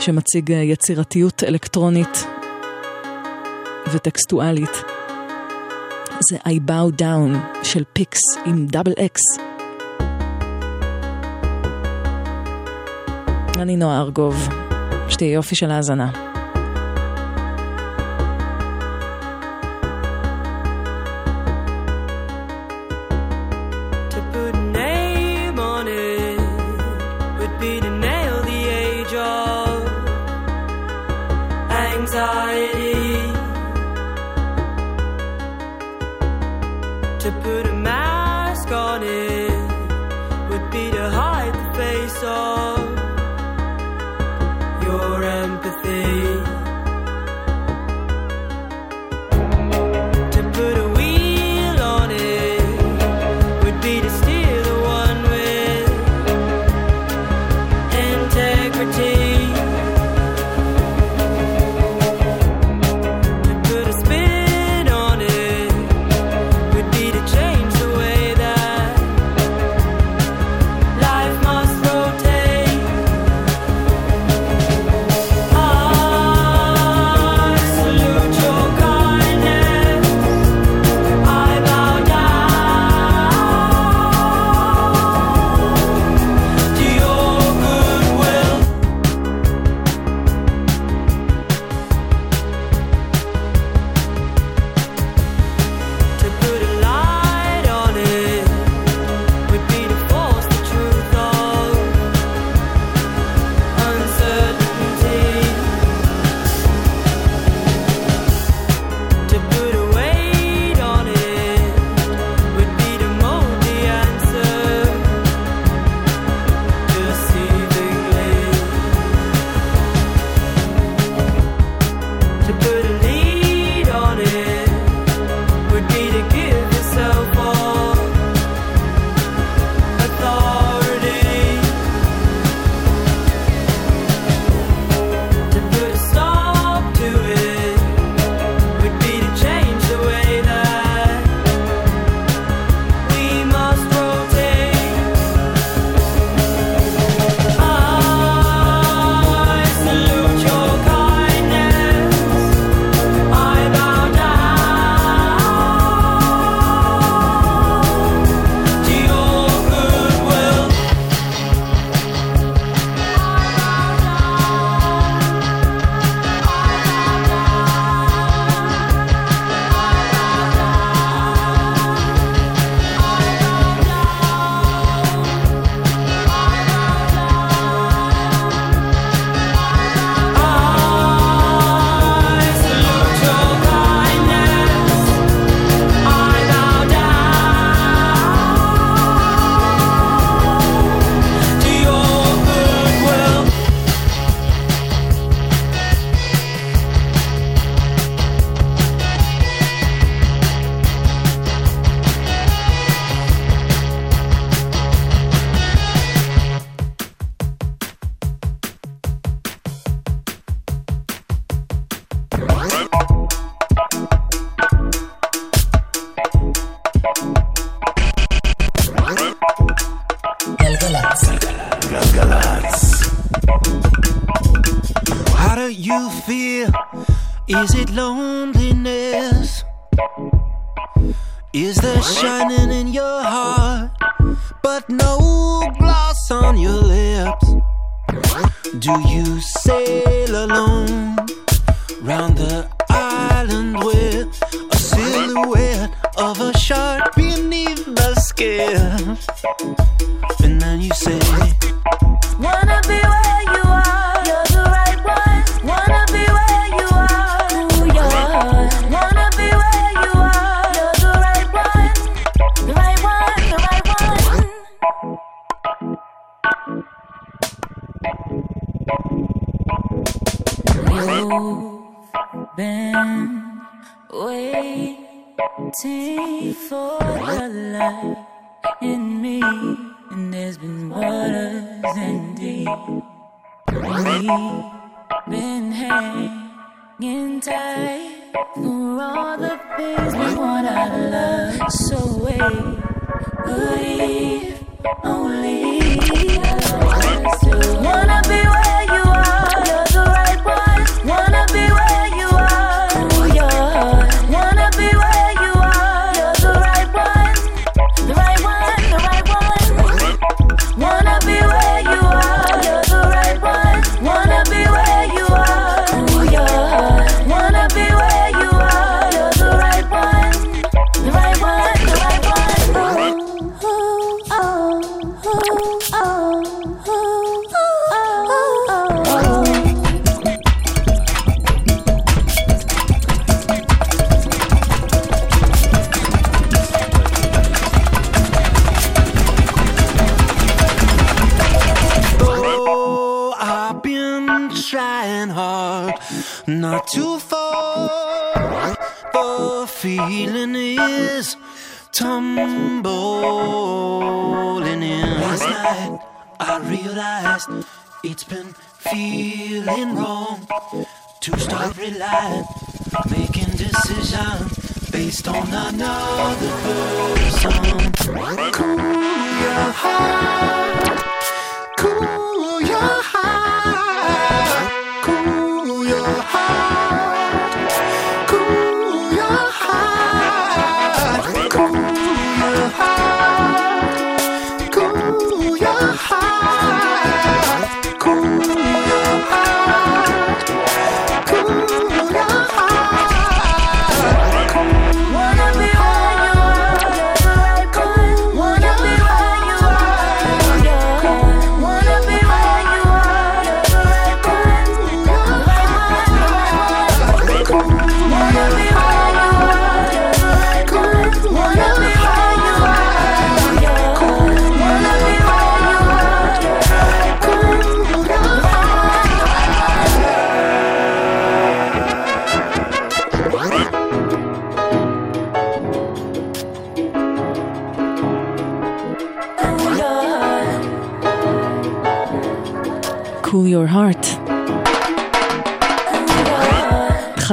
[0.00, 2.26] שמציג אה, יצירתיות אלקטרונית
[3.92, 4.82] וטקסטואלית,
[6.30, 9.22] זה I Bow Down של Pixx עם double x.
[13.58, 14.48] אני נועה ארגוב,
[15.08, 16.25] שתהיה יופי של האזנה.
[32.26, 32.65] I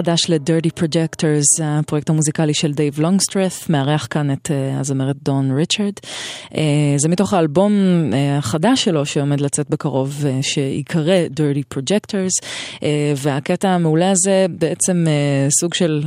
[0.03, 5.93] חדש ל-Dirty Projectors, הפרויקט המוזיקלי של דייב לונגסטרף, מארח כאן את אה, הזמרת דון ריצ'רד.
[6.57, 7.73] אה, זה מתוך האלבום
[8.13, 12.47] אה, החדש שלו שעומד לצאת בקרוב, אה, שיקרא Dirty Projectors,
[13.17, 15.05] והקטע המעולה הזה בעצם
[15.59, 16.03] סוג של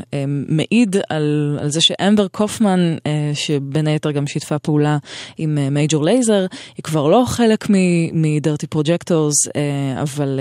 [0.48, 2.97] מעיד על, על זה שאמבר קופמן,
[3.35, 4.98] שבין היתר גם שיתפה פעולה
[5.39, 6.47] עם Major Lazer,
[6.77, 9.59] היא כבר לא חלק מ-Dirty Projectors,
[10.02, 10.40] אבל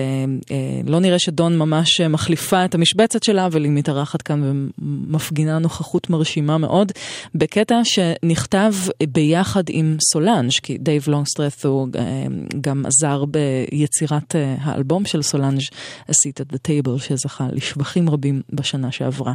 [0.86, 6.58] לא נראה שדון ממש מחליפה את המשבצת שלה, אבל היא מתארחת כאן ומפגינה נוכחות מרשימה
[6.58, 6.92] מאוד,
[7.36, 8.74] בקטע שנכתב
[9.14, 12.26] ביחד עם סולנג', סולאנג', כי דייב לונגסטרף הוא אה,
[12.62, 15.62] גם עזר ביצירת אה, האלבום של סולאנג',
[16.10, 19.34] A Seat at the Table, שזכה לשבחים רבים בשנה שעברה.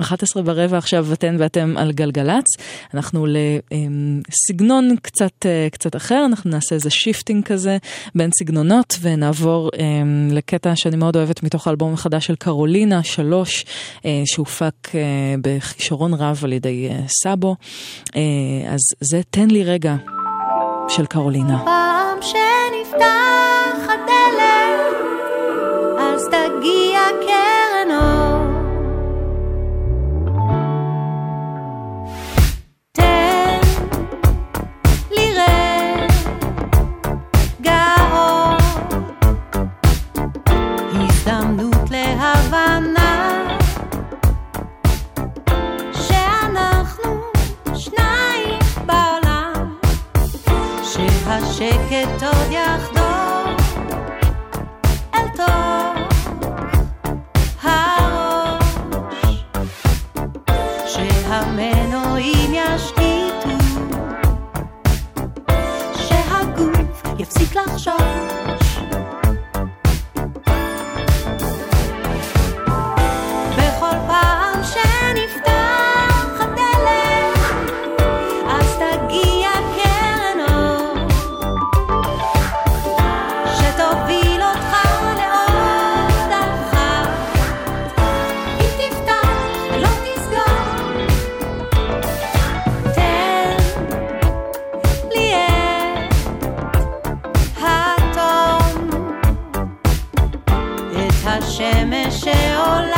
[0.00, 2.46] 11 ורבע עכשיו אתן ואתם על גלגלצ.
[2.94, 7.78] אנחנו לסגנון אמ, קצת, אה, קצת אחר, אנחנו נעשה איזה shifting כזה
[8.14, 13.64] בין סגנונות ונעבור אמ, לקטע שאני מאוד אוהבת מתוך האלבום החדש של קרולינה 3,
[14.24, 14.92] שהופק
[15.40, 16.88] בכישרון רב על ידי
[17.22, 17.56] סאבו.
[18.68, 19.87] אז זה תן לי רגע.
[19.88, 19.96] רגע
[20.88, 21.64] של קרולינה.
[21.64, 24.94] פעם שנפתח הדלת,
[25.98, 27.47] אז תגיע כ...
[51.30, 53.56] השקט עוד יחדור
[55.14, 55.94] אל תור
[57.62, 58.64] הראש
[60.86, 61.77] שהמת
[101.57, 102.96] את השמש שעולה.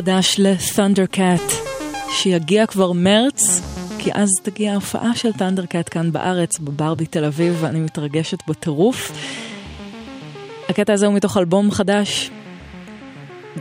[0.00, 1.52] חדש ל-Thundercat,
[2.10, 3.60] שיגיע כבר מרץ,
[3.98, 9.12] כי אז תגיע ההופעה של Thundercat כאן בארץ, בברבי תל אביב, ואני מתרגשת בטירוף.
[10.68, 12.30] הקטע הזה הוא מתוך אלבום חדש,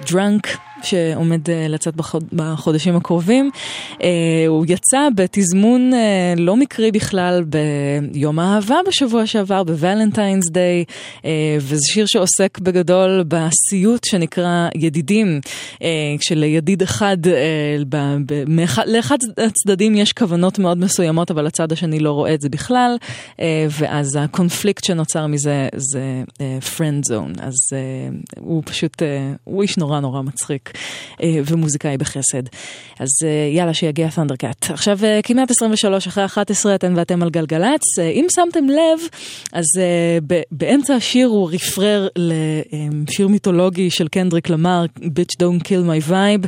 [0.06, 3.52] Drunk, שעומד אה, לצאת בחוד, בחודשים הקרובים.
[4.04, 4.10] אה,
[4.48, 10.84] הוא יצא בתזמון אה, לא מקרי בכלל ביום האהבה בשבוע שעבר, בוולנטיינס דיי,
[11.60, 15.40] וזה שיר שעוסק בגדול בסיוט שנקרא ידידים,
[16.20, 17.18] כשלידיד אחד,
[18.86, 22.98] לאחד הצדדים יש כוונות מאוד מסוימות, אבל הצד השני לא רואה את זה בכלל,
[23.70, 26.24] ואז הקונפליקט שנוצר מזה זה
[26.60, 27.56] friend zone, אז
[28.40, 29.02] הוא פשוט,
[29.44, 30.69] הוא איש נורא נורא מצחיק.
[31.24, 32.44] אה, ומוזיקאי בחסד.
[33.00, 34.70] אז אה, יאללה, שיגיע ת'נדרקאט.
[34.70, 38.00] עכשיו אה, כמעט 23 אחרי 11 אתן ואתם על גלגלצ.
[38.00, 39.00] אם שמתם לב,
[39.54, 39.66] אז
[40.52, 46.48] באמצע השיר הוא רפרר לשיר מיתולוגי של קנדריק למר, Bitch Don't Kill My Vibe,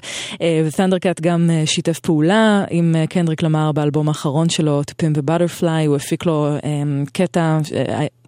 [0.66, 6.48] ות'נדרקאט גם שיתף פעולה עם קנדריק למר באלבום האחרון שלו, a Butterfly, הוא הפיק לו
[7.14, 7.60] קטע,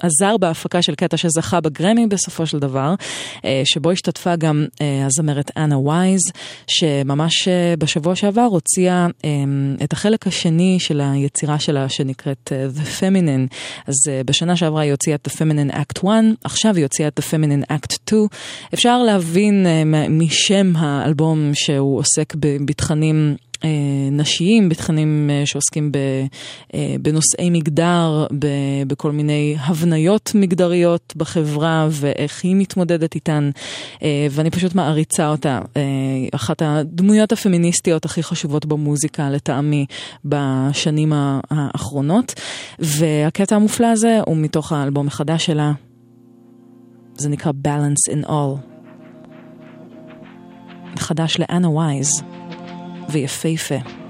[0.03, 2.95] עזר בהפקה של קטע שזכה בגרמי בסופו של דבר,
[3.63, 4.65] שבו השתתפה גם
[5.05, 6.21] הזמרת אנה וייז,
[6.67, 13.01] שממש אה, בשבוע שעבר הוציאה אמ, את החלק השני של היצירה שלה שנקראת אה, The
[13.01, 13.55] Feminine.
[13.87, 16.09] אז אה, בשנה שעברה היא הוציאה את The Feminine Act 1,
[16.43, 18.27] עכשיו היא הוציאה את The Feminine Act 2.
[18.73, 19.65] אפשר להבין
[20.09, 22.33] משם האלבום שהוא עוסק
[22.65, 23.52] בתכנים אה,
[24.11, 25.91] נשיים, בתכנים אה, שעוסקים
[26.73, 28.27] אה, בנושאי מגדר,
[28.87, 33.49] בכל מיני הבניות מגדריות בחברה ואיך היא מתמודדת איתן,
[34.31, 35.59] ואני פשוט מעריצה אותה.
[36.31, 39.85] אחת הדמויות הפמיניסטיות הכי חשובות במוזיקה לטעמי
[40.25, 41.13] בשנים
[41.49, 42.33] האחרונות,
[42.79, 45.71] והקטע המופלא הזה הוא מתוך האלבום החדש שלה,
[47.15, 48.73] זה נקרא Balance in All.
[50.99, 52.23] חדש לאנה וייז.
[53.09, 54.02] ויפהפה.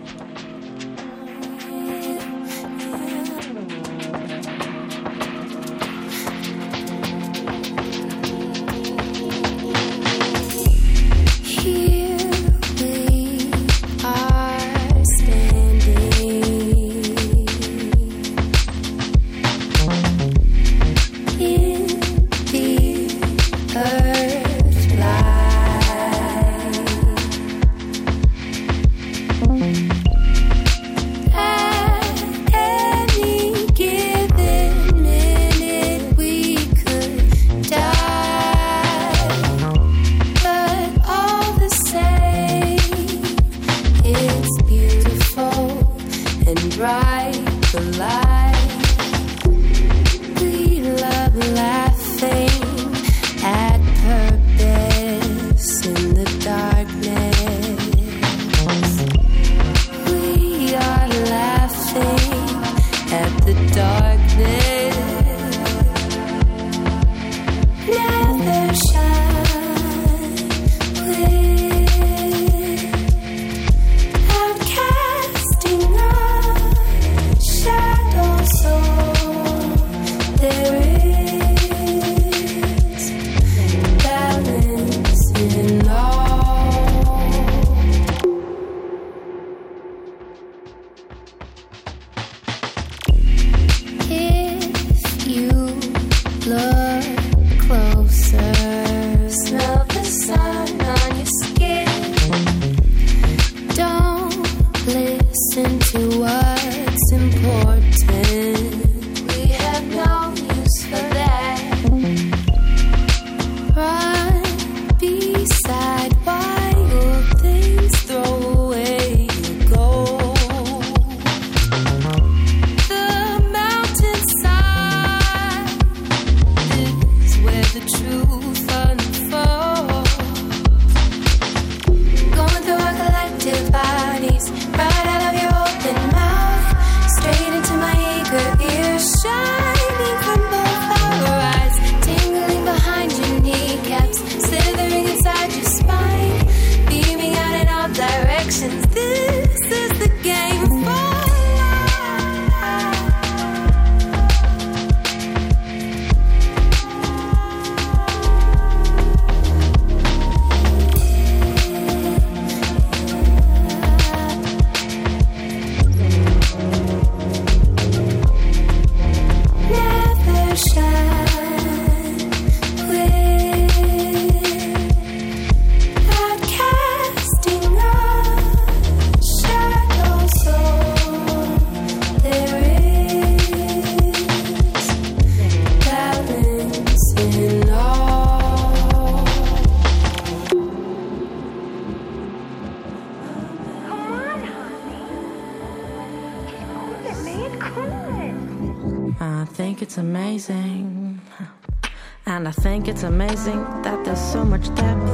[203.33, 205.09] Amazing that there's so much depth.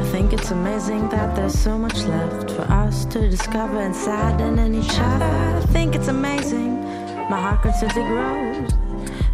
[0.00, 4.58] I think it's amazing that there's so much left for us to discover inside and
[4.58, 5.26] in each other.
[5.26, 6.80] I think it's amazing.
[7.28, 8.72] My heart constantly grows.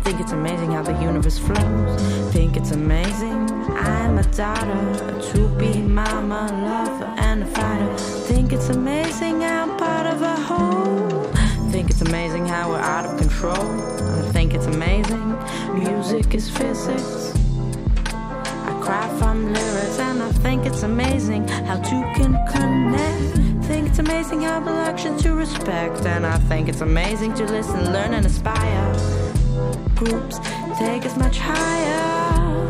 [0.03, 2.03] Think it's amazing how the universe flows.
[2.32, 3.49] Think it's amazing.
[3.78, 4.81] I'm a daughter,
[5.12, 7.97] a troopy mama, lover, and a fighter.
[8.27, 11.23] Think it's amazing I'm part of a whole.
[11.70, 13.66] Think it's amazing how we're out of control.
[14.19, 15.39] I think it's amazing.
[15.78, 17.39] Music is physics.
[19.40, 23.64] From lyrics, and I think it's amazing how two can connect.
[23.64, 28.12] Think it's amazing how actions to respect, and I think it's amazing to listen, learn,
[28.12, 28.92] and aspire.
[29.94, 30.38] Groups
[30.78, 32.68] take us much higher,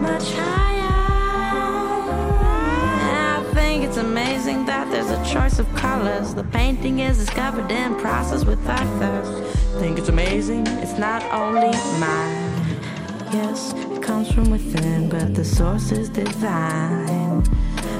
[0.00, 0.92] much higher.
[3.38, 6.34] I think it's amazing that there's a choice of colors.
[6.34, 9.28] The painting is discovered in process with others.
[9.80, 10.68] Think it's amazing.
[10.84, 12.52] It's not only mine.
[13.32, 17.44] Yes, comes from within, but the source is divine.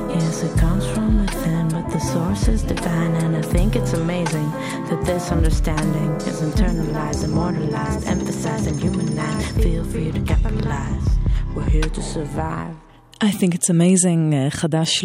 [0.09, 3.15] Yes, it comes from within, but the source is divine.
[3.15, 4.51] And I think it's amazing
[4.91, 9.63] that this understanding is internalized, immortalized, emphasized, and humanized.
[9.63, 11.09] Feel free to capitalize.
[11.55, 12.82] We're here to survive.
[13.23, 15.05] I think it's amazing, אה, חדש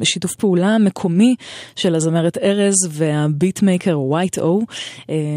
[0.00, 1.34] לשיתוף פעולה מקומי
[1.76, 4.60] של הזמרת ארז והביטמייקר ווייט או.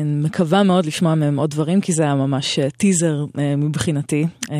[0.05, 4.25] מקווה מאוד לשמוע מהם עוד דברים, כי זה היה ממש אה, טיזר אה, מבחינתי.
[4.51, 4.57] אה,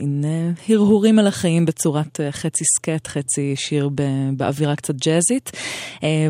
[0.00, 3.90] הנה הרהורים על החיים בצורת אה, חצי סקט, חצי שיר
[4.36, 5.50] באווירה קצת ג'אזית.
[6.02, 6.28] אה,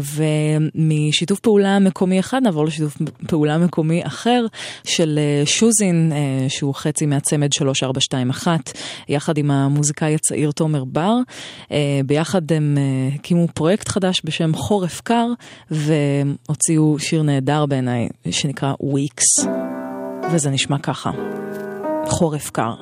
[0.75, 2.97] ומשיתוף פעולה מקומי אחד נעבור לשיתוף
[3.27, 4.47] פעולה מקומי אחר
[4.85, 8.73] של אה, שוזין, אה, שהוא חצי מהצמד 3421,
[9.09, 11.17] יחד עם המוזיקאי הצעיר תומר בר.
[11.73, 15.27] אה, ביחד הם אה, הקימו פרויקט חדש בשם חורף קר,
[15.71, 19.25] והוציאו שיר נהדר בעיניי, שנקרא וויקס.
[20.33, 21.11] וזה נשמע ככה,
[22.07, 22.75] חורף קר.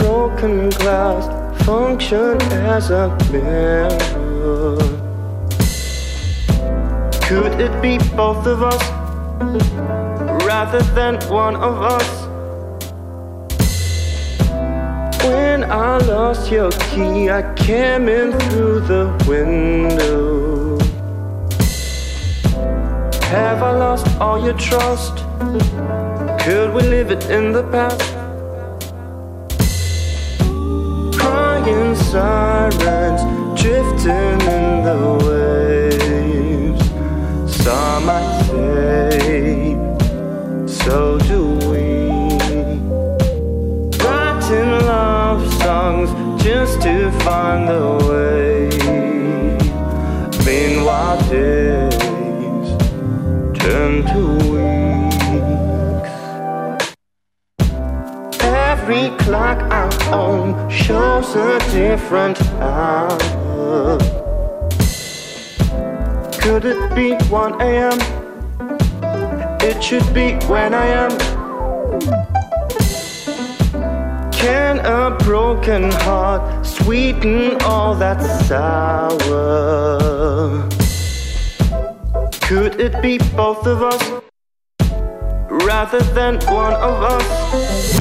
[0.00, 1.39] Broken glass
[1.70, 2.36] function
[2.74, 4.76] as a mirror.
[7.28, 8.84] Could it be both of us
[10.44, 12.08] rather than one of us?
[15.24, 20.76] When I lost your key, I came in through the window.
[23.36, 25.14] Have I lost all your trust?
[26.44, 28.19] Could we leave it in the past?
[31.30, 33.22] Crying sirens
[33.60, 36.84] drifting in the waves.
[37.62, 39.76] Some might say,
[40.66, 41.40] so do
[41.70, 41.86] we.
[44.02, 46.10] Writing love songs
[46.42, 48.09] just to find the way.
[58.90, 63.98] Every clock I own shows a different hour.
[66.40, 68.00] Could it be 1 a.m.?
[69.60, 71.10] It should be when I am.
[74.32, 80.00] Can a broken heart sweeten all that sour?
[82.40, 84.02] Could it be both of us
[85.48, 87.99] rather than one of us?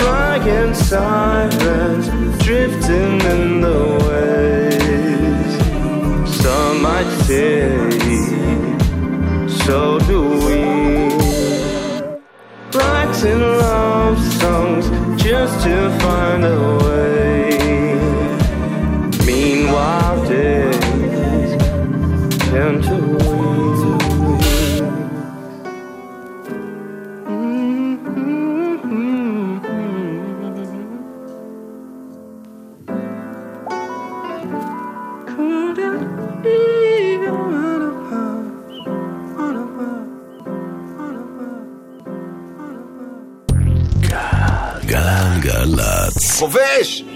[0.00, 2.06] Crying sirens
[2.42, 5.54] drifting in the waves.
[6.42, 7.68] Some might say,
[9.64, 10.60] so do we.
[12.76, 14.86] Writing love songs
[15.22, 16.89] just to find a way.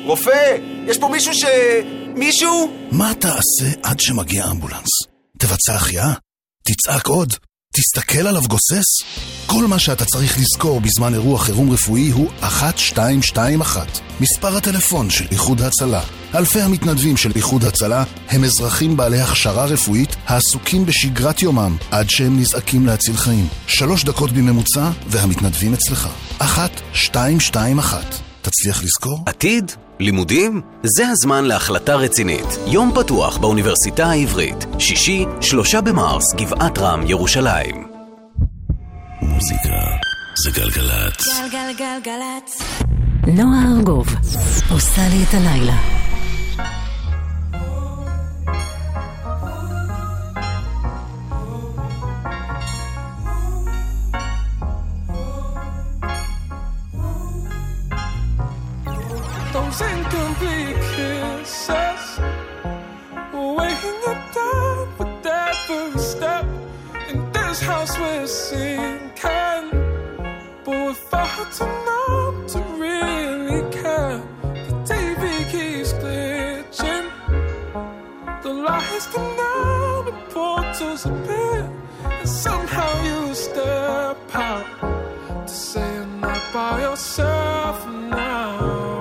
[0.05, 0.57] רופא!
[0.87, 1.45] יש פה מישהו ש...
[2.15, 2.77] מישהו?
[2.91, 4.89] מה תעשה עד שמגיע אמבולנס?
[5.39, 6.13] תבצע החייאה?
[6.69, 7.33] תצעק עוד?
[7.77, 8.85] תסתכל עליו גוסס?
[9.47, 13.89] כל מה שאתה צריך לזכור בזמן אירוע חירום רפואי הוא 1221,
[14.21, 16.03] מספר הטלפון של איחוד הצלה.
[16.35, 22.41] אלפי המתנדבים של איחוד הצלה הם אזרחים בעלי הכשרה רפואית העסוקים בשגרת יומם עד שהם
[22.41, 23.49] נזעקים להציל חיים.
[23.67, 26.09] שלוש דקות בממוצע והמתנדבים אצלך.
[26.39, 28.24] אחת, שתיים, שתיים, אחת.
[28.45, 29.19] תצליח לזכור?
[29.27, 29.73] עתיד?
[30.01, 30.61] לימודים?
[30.83, 32.47] זה הזמן להחלטה רצינית.
[32.67, 34.67] יום פתוח באוניברסיטה העברית.
[34.79, 37.87] שישי, שלושה במרס, גבעת רם, ירושלים.
[39.23, 39.77] מוזיקה
[40.45, 41.27] זה גלגלצ.
[41.53, 42.63] גלגלגלגלצ.
[43.27, 44.07] נועה ארגוב
[44.71, 46.04] עושה לי את הלילה.
[60.41, 62.19] Kisses
[63.33, 66.47] Weighing you down with every step
[67.09, 69.65] In this house we're sinking.
[70.65, 74.23] But we're far too numb to really care
[74.69, 77.11] The TV keeps glitching.
[78.43, 81.71] The lights come down, the portals appear
[82.05, 84.67] And somehow you step out
[85.47, 88.94] To say you're not by yourself now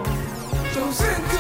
[0.74, 1.32] don't send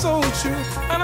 [0.00, 0.99] so true,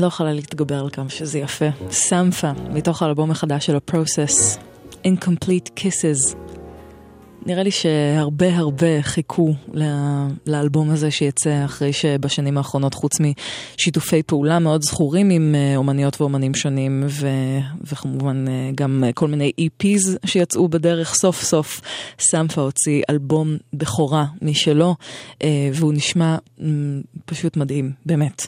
[0.00, 1.64] לא יכולה להתגבר על כמה שזה יפה.
[1.90, 4.58] סמפה, מתוך האלבום החדש של ה-Process,
[5.06, 6.36] Incomplete Kisses.
[7.46, 9.54] נראה לי שהרבה הרבה חיכו
[10.46, 16.54] לאלבום הזה שיצא אחרי שבשנים האחרונות, חוץ משיתופי פעולה מאוד זכורים עם אה, אומניות ואומנים
[16.54, 17.58] שונים, ו-
[17.92, 21.80] וכמובן אה, גם כל מיני EPs שיצאו בדרך, סוף סוף
[22.18, 24.94] סמפה הוציא אלבום בכורה משלו,
[25.42, 26.36] אה, והוא נשמע
[27.24, 28.46] פשוט מדהים, באמת.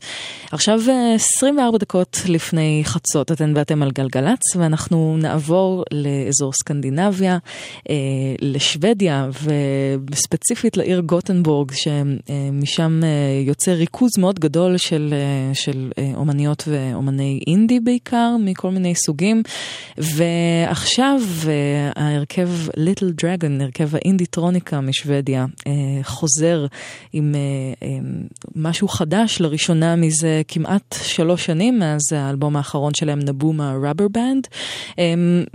[0.52, 7.38] עכשיו אה, 24 דקות לפני חצות, אתן ואתם על גלגלצ, ואנחנו נעבור לאזור סקנדינביה,
[7.90, 7.94] אה,
[8.82, 9.28] לשוודיה,
[10.10, 13.08] וספציפית לעיר גוטנבורג, שמשם אה,
[13.46, 19.42] יוצא ריכוז מאוד גדול של, אה, של אה, אומניות ואומני אינדי בעיקר, מכל מיני סוגים.
[19.98, 25.72] ועכשיו אה, ההרכב ליטל דרגון, הרכב האינדי טרוניקה משוודיה, אה,
[26.02, 26.66] חוזר
[27.12, 27.40] עם אה,
[27.88, 27.98] אה,
[28.56, 34.46] משהו חדש לראשונה מזה כמעט שלוש שנים, מאז האלבום האחרון שלהם, נבומה ראבר בנד.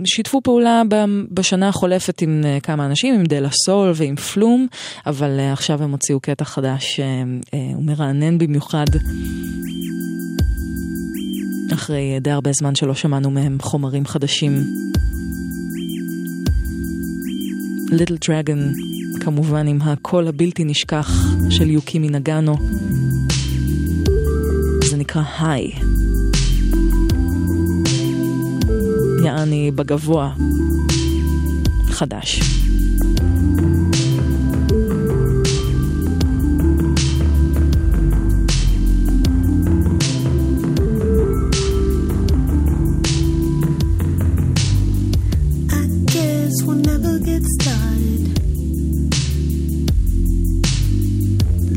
[0.04, 0.82] שיתפו פעולה
[1.30, 4.66] בשנה החולפת עם אה, כמה אנשים, עם דלה סול ועם פלום,
[5.06, 7.06] אבל אה, עכשיו הם הוציאו קטע חדש, אה,
[7.54, 8.86] אה, הוא מרענן במיוחד.
[11.72, 14.52] אחרי די הרבה זמן שלא שמענו מהם חומרים חדשים.
[17.90, 18.72] ליטל דרגון,
[19.20, 21.10] כמובן עם הקול הבלתי נשכח
[21.50, 22.56] של יוקימי נגאנו.
[24.84, 25.72] זה נקרא היי.
[29.24, 30.32] יעני בגבוה.
[31.90, 32.40] חדש.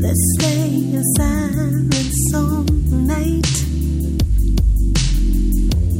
[0.00, 0.22] Let's
[0.94, 1.02] a
[2.92, 3.52] night.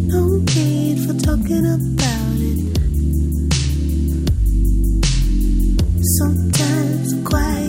[0.07, 0.23] No
[0.55, 2.61] need for talking about it.
[6.19, 7.62] Sometimes quiet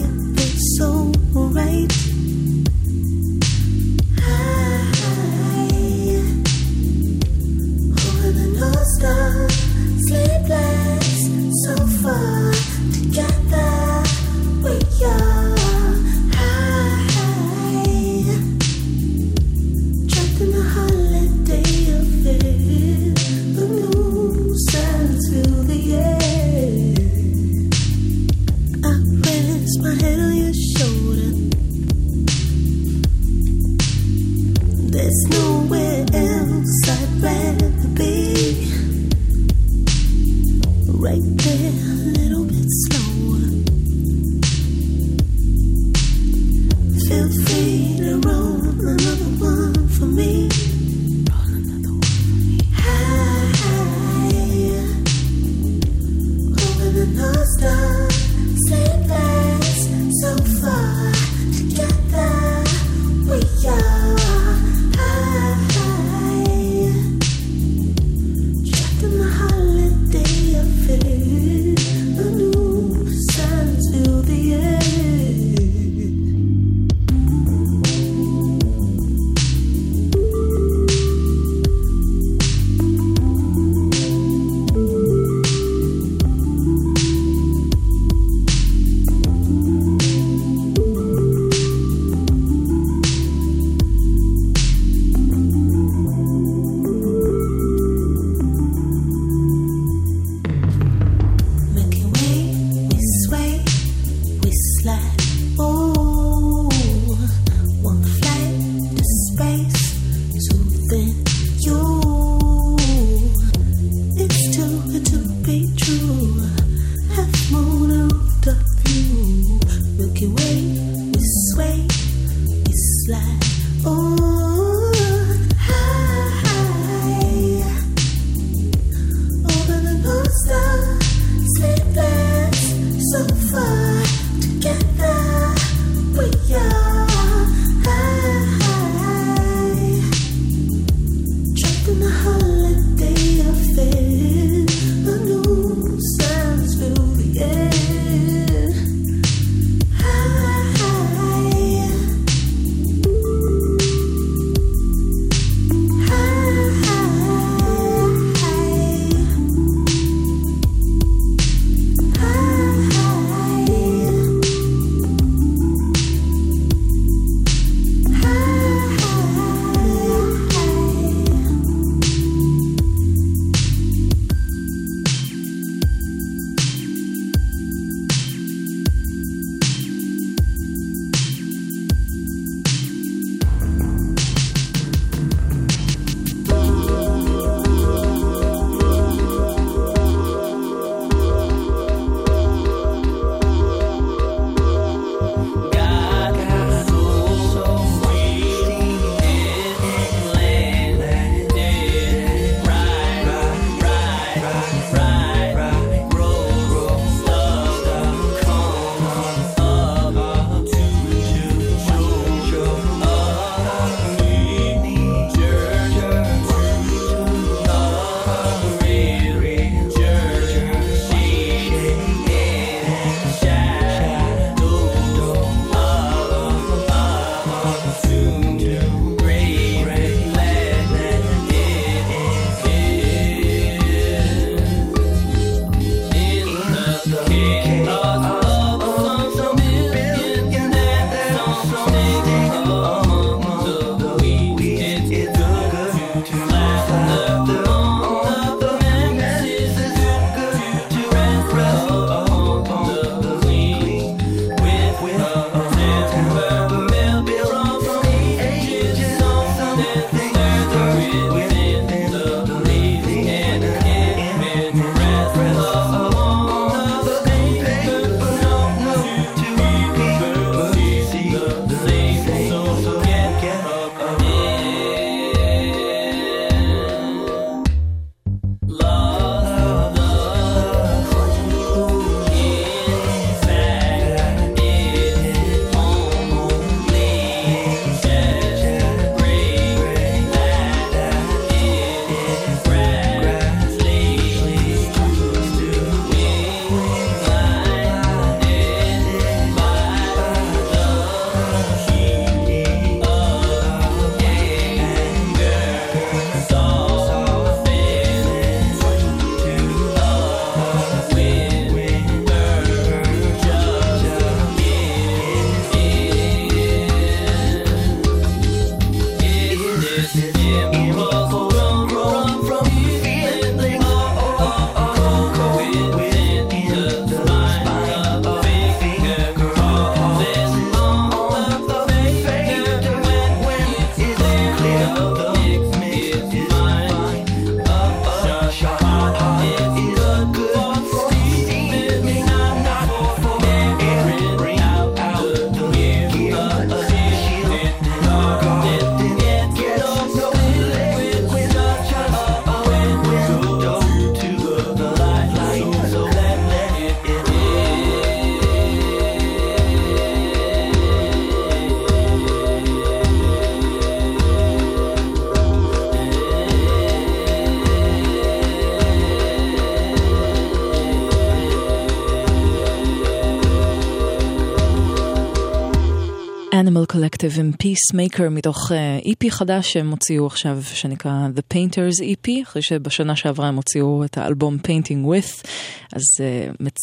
[377.04, 378.72] Collective עם Peacemaker מתוך
[379.06, 384.18] איפי חדש שהם הוציאו עכשיו שנקרא The Painters EP אחרי שבשנה שעברה הם הוציאו את
[384.18, 385.48] האלבום Painting With
[385.94, 386.76] אז uh, מצ...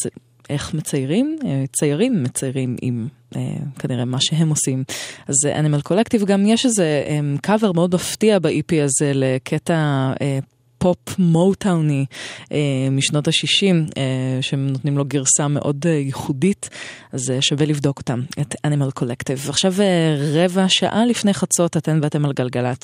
[0.51, 1.39] איך מציירים?
[1.41, 3.39] Uh, ציירים מציירים עם uh,
[3.79, 4.85] כנראה מה שהם עושים.
[5.29, 7.05] אז uh, Animal Collective גם יש איזה
[7.43, 10.45] קאבר מאוד מפתיע ב-EP הזה לקטע uh,
[10.81, 12.05] פופ מוטאוני
[12.53, 16.71] אה, משנות ה-60, אה, שהם נותנים לו גרסה מאוד אה, ייחודית,
[17.13, 19.49] אז אה, שווה לבדוק אותם, את Animal Collective.
[19.49, 22.83] עכשיו אה, רבע שעה לפני חצות, אתן ואתם על גלגלצ.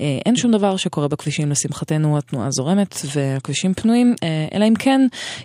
[0.00, 4.14] אה, אין שום דבר שקורה בכבישים, לשמחתנו התנועה זורמת והכבישים פנויים,
[4.54, 5.00] אלא אם כן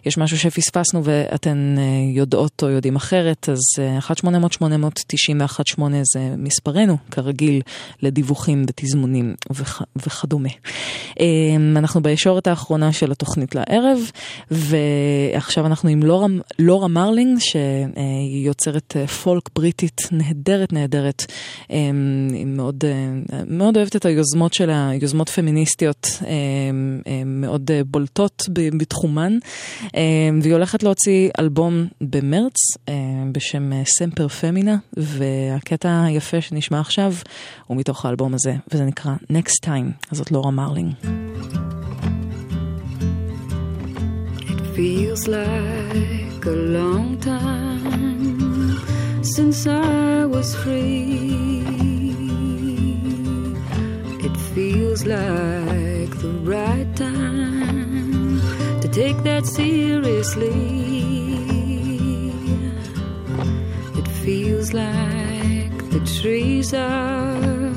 [0.06, 1.76] יש משהו שפספסנו ואתן
[2.16, 5.82] יודעות או יודעים אחרת, אז אה, 1-800-890-118
[6.14, 7.62] זה מספרנו, כרגיל,
[8.02, 10.50] לדיווחים ותזמונים וכ- וכדומה.
[11.76, 14.00] אנחנו בישורת האחרונה של התוכנית לערב,
[14.52, 16.28] ועכשיו אנחנו עם לורה,
[16.60, 17.56] לורה מרלינג, שהיא
[18.30, 21.26] יוצרת אה, פולק בריטית נהדרת נהדרת.
[21.72, 21.78] אה,
[22.30, 26.28] היא מאוד, אה, מאוד אוהבת את היוזמות שלה, יוזמות פמיניסטיות אה,
[27.08, 28.44] אה, מאוד אה, בולטות
[28.78, 29.38] בתחומן,
[30.42, 32.56] והיא הולכת להוציא אלבום במרץ
[33.32, 37.14] בשם Semper Femina, והקטע היפה שנשמע עכשיו
[37.68, 40.94] הוא מתוך האלבום הזה, וזה נקרא Next Time, אז זאת לורה מרלינג.
[44.76, 47.71] Feels like a long time
[49.36, 51.64] since I was free.
[54.28, 58.42] It feels like the right time
[58.82, 60.52] to take that seriously.
[64.00, 67.72] It feels like the trees are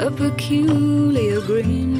[0.00, 1.94] a peculiar green.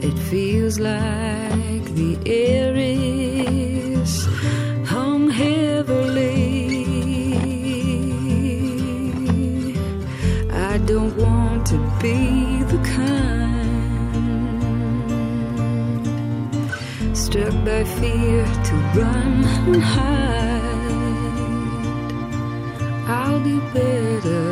[0.00, 3.25] It feels like the air is
[11.66, 13.56] to be the kind
[17.16, 20.36] struck by fear to run and hide.
[23.08, 24.46] I'll be better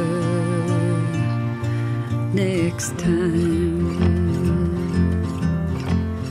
[2.33, 3.95] next time.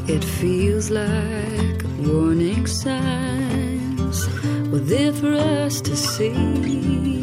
[0.10, 4.28] It feels like warning signs
[4.70, 7.23] were there for us to see.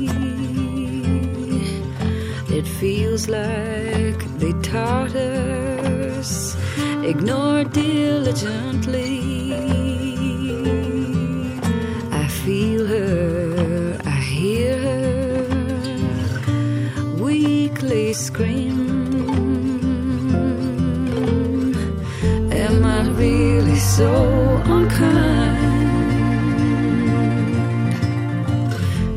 [2.61, 6.55] It feels like they taught us
[7.03, 9.55] ignore diligently.
[12.12, 15.47] I feel her, I hear her
[17.24, 18.78] weakly scream.
[22.53, 24.12] Am I really so
[24.66, 25.70] unkind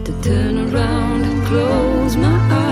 [0.06, 2.62] to turn around and close my eyes?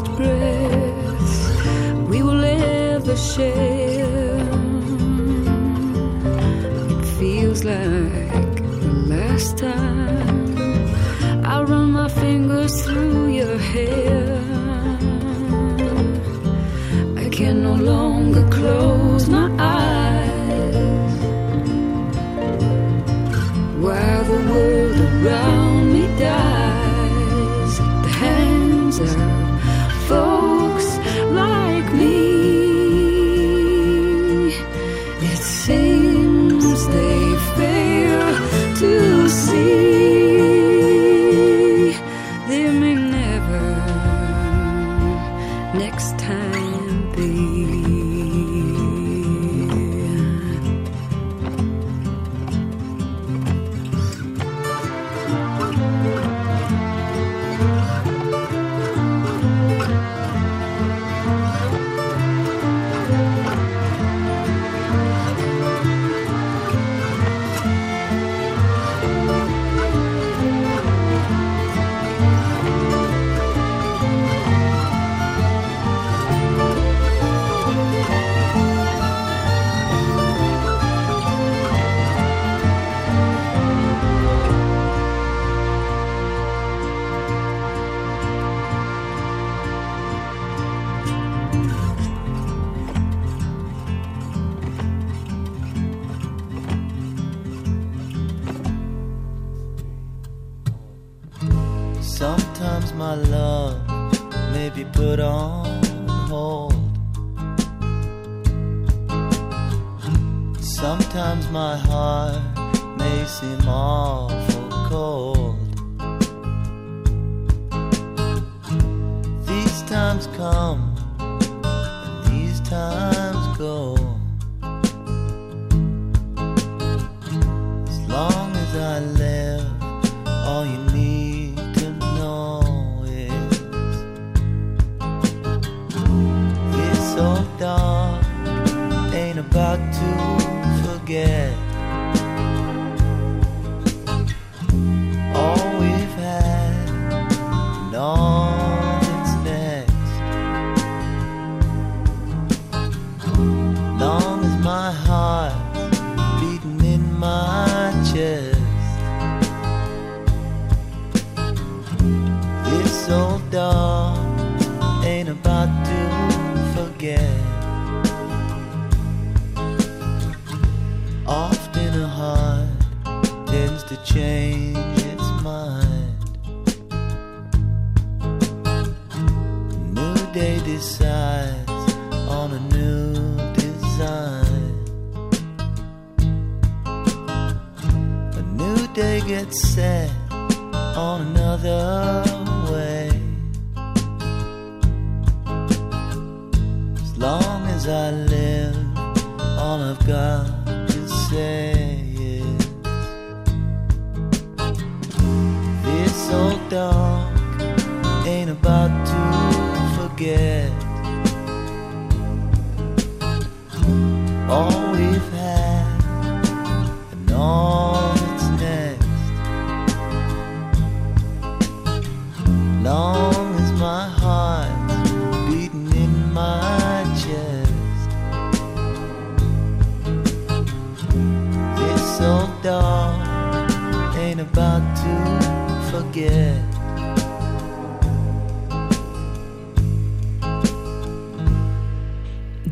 [0.00, 4.38] Last breath we will ever share.
[6.90, 14.09] It feels like the last time I run my fingers through your hair.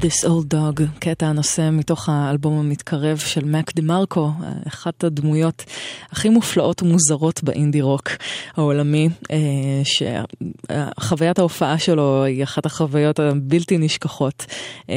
[0.00, 4.30] This Old Dog, קטע הנושא מתוך האלבום המתקרב של מק דה מרקו,
[4.68, 5.64] אחת הדמויות
[6.10, 8.08] הכי מופלאות ומוזרות באינדי רוק
[8.56, 14.46] העולמי, אה, שחוויית ההופעה שלו היא אחת החוויות הבלתי נשכחות
[14.90, 14.94] אה,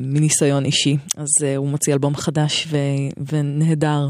[0.00, 0.96] מניסיון אישי.
[1.16, 2.76] אז אה, הוא מוציא אלבום חדש ו-
[3.32, 4.08] ונהדר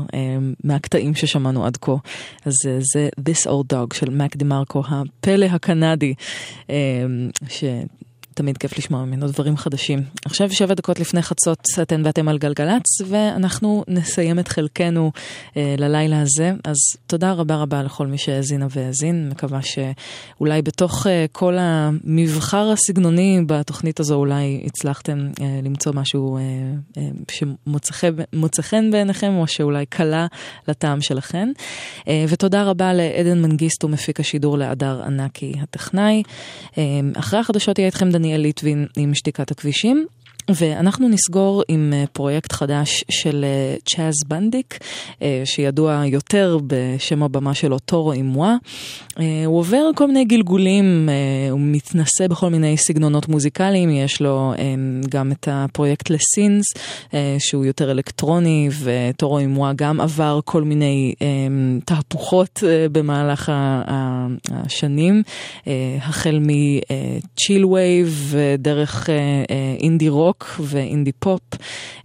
[0.65, 1.93] מהקטעים ששמענו עד כה.
[2.45, 2.55] אז
[2.93, 6.15] זה This Old Dog של מק דה מרקו, הפלא הקנדי,
[7.49, 7.65] ש...
[8.41, 10.03] תמיד כיף לשמוע ממנו דברים חדשים.
[10.25, 15.13] עכשיו שבע דקות לפני חצות אתן ואתם על גלגלצ, ואנחנו נסיים את חלקנו
[15.57, 16.53] אה, ללילה הזה.
[16.65, 16.77] אז
[17.07, 19.29] תודה רבה רבה לכל מי שהאזינה והאזין.
[19.29, 26.43] מקווה שאולי בתוך אה, כל המבחר הסגנוני בתוכנית הזו, אולי הצלחתם אה, למצוא משהו אה,
[26.97, 30.27] אה, שמוצא חן בעיניכם, או שאולי קלה
[30.69, 31.49] לטעם שלכם.
[32.09, 36.23] אה, ותודה רבה לעדן מנגיסטו, מפיק השידור להדר ענקי הטכנאי.
[36.79, 36.83] אה,
[37.15, 40.07] אחרי החדשות יהיה איתכם דניאל ליטבין עם שתיקת הכבישים.
[40.57, 44.79] ואנחנו נסגור עם אה, פרויקט חדש של אה, צ'אז בנדיק,
[45.23, 48.31] אה, שידוע יותר בשם הבמה שלו טורו עם.
[49.47, 51.09] הוא עובר כל מיני גלגולים,
[51.51, 54.53] הוא מתנסה בכל מיני סגנונות מוזיקליים, יש לו
[55.09, 56.65] גם את הפרויקט לסינס,
[57.39, 61.15] שהוא יותר אלקטרוני, וטורו עם גם עבר כל מיני
[61.85, 62.63] תהפוכות
[62.93, 63.53] במהלך
[64.51, 65.23] השנים,
[66.01, 69.09] החל מ chillwave ודרך
[69.81, 70.40] אינדי רוק.
[70.41, 71.41] רוק ואינדי פופ,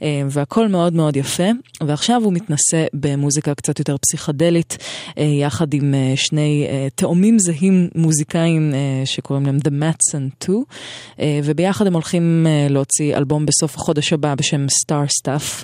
[0.02, 1.50] אה, והכל מאוד מאוד יפה.
[1.88, 4.78] ועכשיו הוא מתנסה במוזיקה קצת יותר פסיכדלית,
[5.18, 8.74] אה, יחד עם אה, שני תאומים זהים מוזיקאים
[9.06, 10.54] שקוראים להם The Mattson 2,
[11.44, 15.64] וביחד הם הולכים להוציא אלבום בסוף החודש הבא בשם Star Stuff.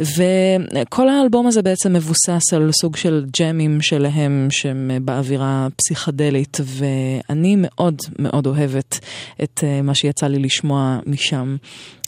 [0.00, 7.96] וכל האלבום הזה בעצם מבוסס על סוג של ג'מים שלהם שהם באווירה פסיכדלית, ואני מאוד
[8.18, 8.98] מאוד אוהבת
[9.42, 11.56] את מה שיצא לי לשמוע משם.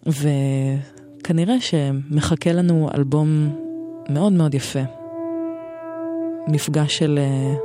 [0.07, 3.57] וכנראה שמחכה לנו אלבום
[4.09, 4.83] מאוד מאוד יפה.
[6.49, 7.59] מפגש של uh,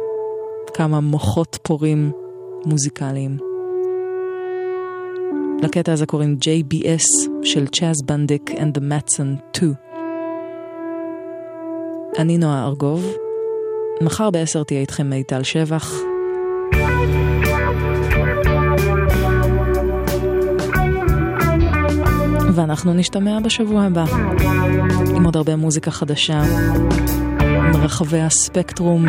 [0.74, 2.12] כמה מוחות פורים
[2.66, 3.38] מוזיקליים.
[5.64, 9.74] לקטע הזה קוראים JBS של צ'אז בנדיק and the Matson 2.
[12.20, 13.14] אני נועה ארגוב,
[14.02, 16.17] מחר בעשר תהיה איתכם מיטל שבח.
[22.58, 24.06] ואנחנו נשתמע בשבוע הבא
[25.16, 26.42] עם עוד הרבה מוזיקה חדשה,
[27.74, 29.06] מרחבי הספקטרום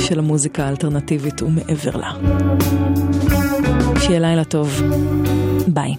[0.00, 2.12] של המוזיקה האלטרנטיבית ומעבר לה.
[4.00, 4.82] שיהיה לילה טוב.
[5.66, 5.94] ביי.